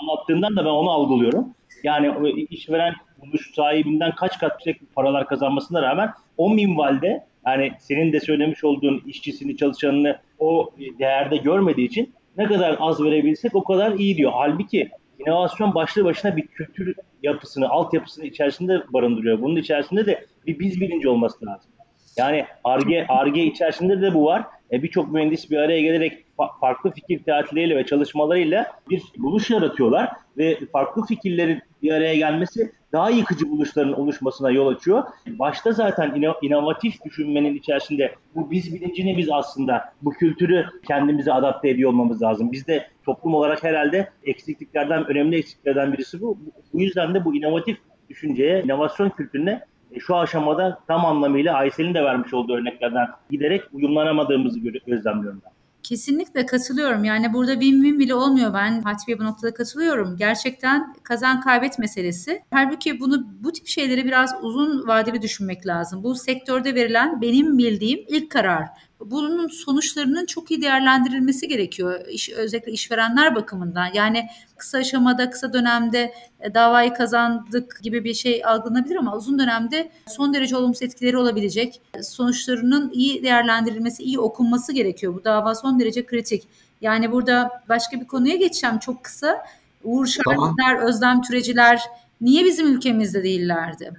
[0.01, 1.47] anlattığından da ben onu algılıyorum.
[1.83, 8.19] Yani işveren buluş sahibinden kaç kat yüksek paralar kazanmasına rağmen o minvalde yani senin de
[8.19, 14.17] söylemiş olduğun işçisini, çalışanını o değerde görmediği için ne kadar az verebilsek o kadar iyi
[14.17, 14.31] diyor.
[14.35, 14.89] Halbuki
[15.19, 19.41] inovasyon başlı başına bir kültür yapısını, altyapısını içerisinde barındırıyor.
[19.41, 21.71] Bunun içerisinde de bir biz bilinci olması lazım.
[22.17, 24.43] Yani ARGE, ARGE içerisinde de bu var.
[24.73, 30.09] E, Birçok mühendis bir araya gelerek fa- farklı fikir teatileriyle ve çalışmalarıyla bir buluş yaratıyorlar
[30.37, 35.03] ve farklı fikirlerin bir araya gelmesi daha yıkıcı buluşların oluşmasına yol açıyor.
[35.27, 41.69] Başta zaten ino- inovatif düşünmenin içerisinde bu biz bilincini biz aslında bu kültürü kendimize adapte
[41.69, 42.51] ediyor olmamız lazım.
[42.51, 46.37] Biz de toplum olarak herhalde eksikliklerden, önemli eksikliklerden birisi bu.
[46.73, 47.77] Bu yüzden de bu inovatif
[48.09, 49.61] düşünceye, inovasyon kültürüne
[49.99, 55.51] şu aşamada tam anlamıyla Aysel'in de vermiş olduğu örneklerden giderek uyumlanamadığımızı gö- gözlemliyorum ben.
[55.83, 57.03] Kesinlikle katılıyorum.
[57.03, 58.53] Yani burada win-win bile olmuyor.
[58.53, 60.15] Ben Fatih bu noktada katılıyorum.
[60.17, 62.41] Gerçekten kazan kaybet meselesi.
[62.51, 66.03] Halbuki bunu bu tip şeyleri biraz uzun vadeli düşünmek lazım.
[66.03, 68.63] Bu sektörde verilen benim bildiğim ilk karar.
[68.99, 72.07] Bunun sonuçlarının çok iyi değerlendirilmesi gerekiyor.
[72.07, 73.89] İş, özellikle işverenler bakımından.
[73.93, 74.27] Yani
[74.57, 80.33] kısa aşamada, kısa dönemde e, davayı kazandık gibi bir şey algılanabilir ama uzun dönemde son
[80.33, 81.81] derece olumsuz etkileri olabilecek.
[82.01, 85.13] Sonuçlarının iyi değerlendirilmesi, iyi okunması gerekiyor.
[85.13, 86.47] Bu dava son derece kritik.
[86.81, 89.45] Yani burada başka bir konuya geçeceğim çok kısa.
[89.83, 90.55] Uğur Tamam.
[90.57, 91.81] Şahinler, Özlem Türeciler
[92.21, 93.93] niye bizim ülkemizde değillerdi?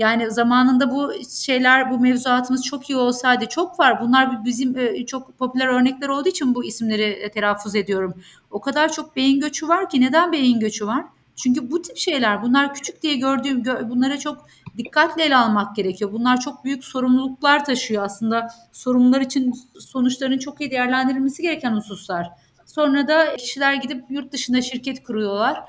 [0.00, 4.00] Yani zamanında bu şeyler, bu mevzuatımız çok iyi olsaydı çok var.
[4.00, 8.14] Bunlar bizim e, çok popüler örnekler olduğu için bu isimleri e, telaffuz ediyorum.
[8.50, 11.04] O kadar çok beyin göçü var ki neden beyin göçü var?
[11.36, 14.46] Çünkü bu tip şeyler bunlar küçük diye gördüğüm gö- bunlara çok
[14.78, 16.12] dikkatle ele almak gerekiyor.
[16.12, 18.48] Bunlar çok büyük sorumluluklar taşıyor aslında.
[18.72, 22.30] Sorumlular için sonuçların çok iyi değerlendirilmesi gereken hususlar.
[22.66, 25.64] Sonra da kişiler gidip yurt dışında şirket kuruyorlar.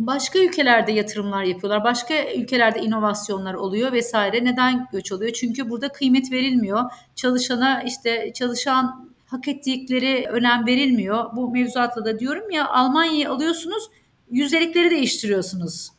[0.00, 1.84] Başka ülkelerde yatırımlar yapıyorlar.
[1.84, 4.44] Başka ülkelerde inovasyonlar oluyor vesaire.
[4.44, 5.32] Neden göç oluyor?
[5.32, 6.90] Çünkü burada kıymet verilmiyor.
[7.14, 11.36] Çalışana işte çalışan hak ettikleri önem verilmiyor.
[11.36, 13.90] Bu mevzuatla da diyorum ya Almanya'yı alıyorsunuz,
[14.30, 15.90] yüzdelikleri değiştiriyorsunuz.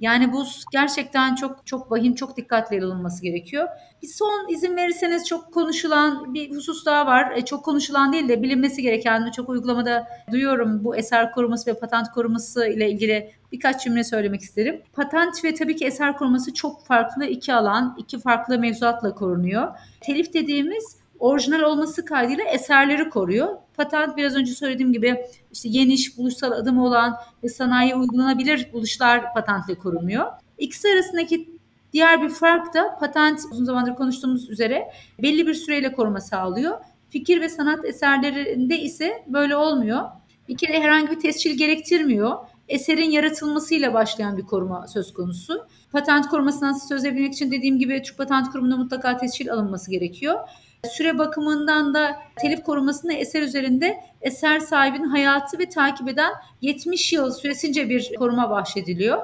[0.00, 3.68] Yani bu gerçekten çok çok vahim, çok dikkatli alınması gerekiyor.
[4.02, 7.32] Bir son izin verirseniz çok konuşulan bir husus daha var.
[7.36, 12.10] E, çok konuşulan değil de bilinmesi gereken, çok uygulamada duyuyorum bu eser koruması ve patent
[12.10, 14.82] koruması ile ilgili birkaç cümle söylemek isterim.
[14.92, 19.68] Patent ve tabii ki eser koruması çok farklı iki alan, iki farklı mevzuatla korunuyor.
[20.00, 23.48] Telif dediğimiz orijinal olması kaydıyla eserleri koruyor.
[23.76, 25.16] Patent biraz önce söylediğim gibi
[25.52, 30.26] işte geniş buluşsal adımı olan ve sanayiye uygulanabilir buluşlar patentle korunuyor.
[30.58, 31.50] İkisi arasındaki
[31.92, 34.90] diğer bir fark da patent uzun zamandır konuştuğumuz üzere
[35.22, 36.78] belli bir süreyle koruma sağlıyor.
[37.08, 40.02] Fikir ve sanat eserlerinde ise böyle olmuyor.
[40.48, 42.36] Bir kere herhangi bir tescil gerektirmiyor.
[42.68, 45.66] Eserin yaratılmasıyla başlayan bir koruma söz konusu.
[45.92, 50.48] Patent korumasından söz edebilmek için dediğim gibi Türk Patent Kurumu'nda mutlaka tescil alınması gerekiyor.
[50.86, 57.32] Süre bakımından da telif korumasında eser üzerinde eser sahibinin hayatı ve takip eden 70 yıl
[57.32, 59.18] süresince bir koruma bahşediliyor.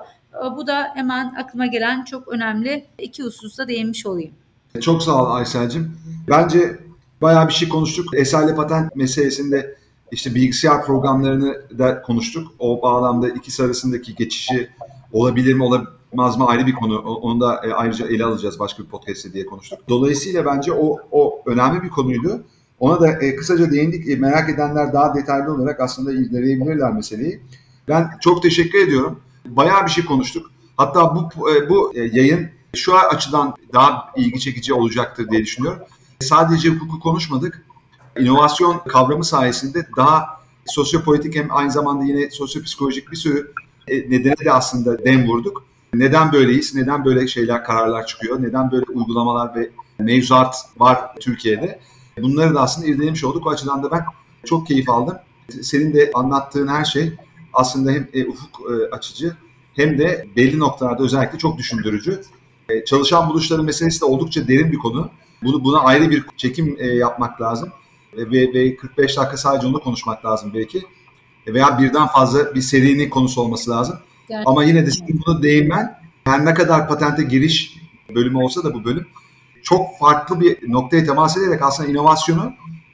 [0.56, 4.34] Bu da hemen aklıma gelen çok önemli iki hususta değinmiş olayım.
[4.80, 5.96] Çok sağ ol Aysel'cim.
[6.28, 6.78] Bence
[7.22, 8.14] bayağı bir şey konuştuk.
[8.14, 9.76] Eserle patent meselesinde
[10.10, 12.52] işte bilgisayar programlarını da konuştuk.
[12.58, 14.70] O bağlamda ikisi arasındaki geçişi
[15.12, 16.98] olabilir mi olamaz mı ayrı bir konu.
[16.98, 19.78] Onu da e, ayrıca ele alacağız başka bir podcast'te diye konuştuk.
[19.88, 22.44] Dolayısıyla bence o, o önemli bir konuydu.
[22.80, 24.08] Ona da e, kısaca değindik.
[24.08, 27.40] E, merak edenler daha detaylı olarak aslında irdeleyebilirler meseleyi.
[27.88, 29.20] Ben çok teşekkür ediyorum.
[29.46, 30.50] Bayağı bir şey konuştuk.
[30.76, 35.82] Hatta bu e, bu yayın şu açıdan daha ilgi çekici olacaktır diye düşünüyorum.
[36.20, 37.66] Sadece hukuku konuşmadık.
[38.18, 40.26] İnovasyon kavramı sayesinde daha
[40.66, 43.52] sosyopolitik hem aynı zamanda yine sosyopsikolojik bir sürü
[43.88, 45.64] e, nedene de aslında dem vurduk.
[45.94, 46.74] Neden böyleyiz?
[46.74, 48.42] Neden böyle şeyler, kararlar çıkıyor?
[48.42, 51.80] Neden böyle uygulamalar ve mevzuat var Türkiye'de?
[52.22, 53.46] Bunları da aslında irdelemiş olduk.
[53.46, 54.04] O açıdan da ben
[54.44, 55.16] çok keyif aldım.
[55.62, 57.12] Senin de anlattığın her şey
[57.52, 59.36] aslında hem e, ufuk e, açıcı
[59.74, 62.20] hem de belli noktalarda özellikle çok düşündürücü.
[62.86, 65.10] Çalışan buluşları meselesi de oldukça derin bir konu.
[65.42, 67.68] Bunu buna ayrı bir çekim yapmak lazım
[68.16, 70.82] ve, ve 45 dakika sadece onu konuşmak lazım belki
[71.46, 73.98] veya birden fazla bir serinin konusu olması lazım.
[74.28, 74.50] Gerçekten.
[74.50, 77.76] Ama yine de senin bunu değinmen her ne kadar patente giriş
[78.14, 79.06] bölümü olsa da bu bölüm
[79.62, 82.52] çok farklı bir noktaya temas ederek aslında inovasyonu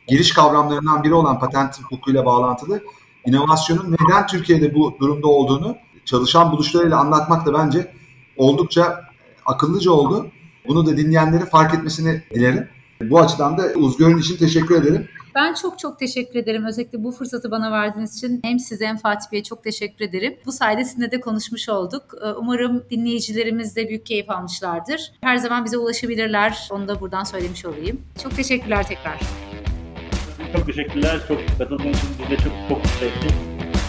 [0.09, 2.83] giriş kavramlarından biri olan patent hukukuyla bağlantılı
[3.27, 7.93] inovasyonun neden Türkiye'de bu durumda olduğunu çalışan buluşlarıyla anlatmak da bence
[8.37, 9.05] oldukça
[9.47, 10.31] akıllıca oldu.
[10.69, 12.69] Bunu da dinleyenlerin fark etmesini dilerim.
[13.03, 15.09] Bu açıdan da Uzgör'ün için teşekkür ederim.
[15.39, 16.65] Ben çok çok teşekkür ederim.
[16.67, 20.37] Özellikle bu fırsatı bana verdiğiniz için hem size hem Fatih Bey'e çok teşekkür ederim.
[20.47, 22.03] Bu sayede sizinle de konuşmuş olduk.
[22.23, 25.13] Ee, Umarım dinleyicilerimiz de büyük keyif almışlardır.
[25.21, 26.69] Her zaman bize ulaşabilirler.
[26.71, 28.01] Onu da buradan söylemiş olayım.
[28.23, 29.21] Çok teşekkürler tekrar.
[30.57, 31.21] Çok teşekkürler.
[31.29, 33.29] Çok katıldığınız için bize çok çok mutlu etti.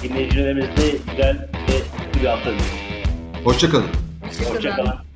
[0.04, 3.06] Dinleyicilerimiz de güzel ve mutlu bir hafta diliyoruz.
[3.44, 3.90] Hoşçakalın.
[4.28, 4.56] Hoşçakalın.
[4.56, 5.09] Hoşçakalın.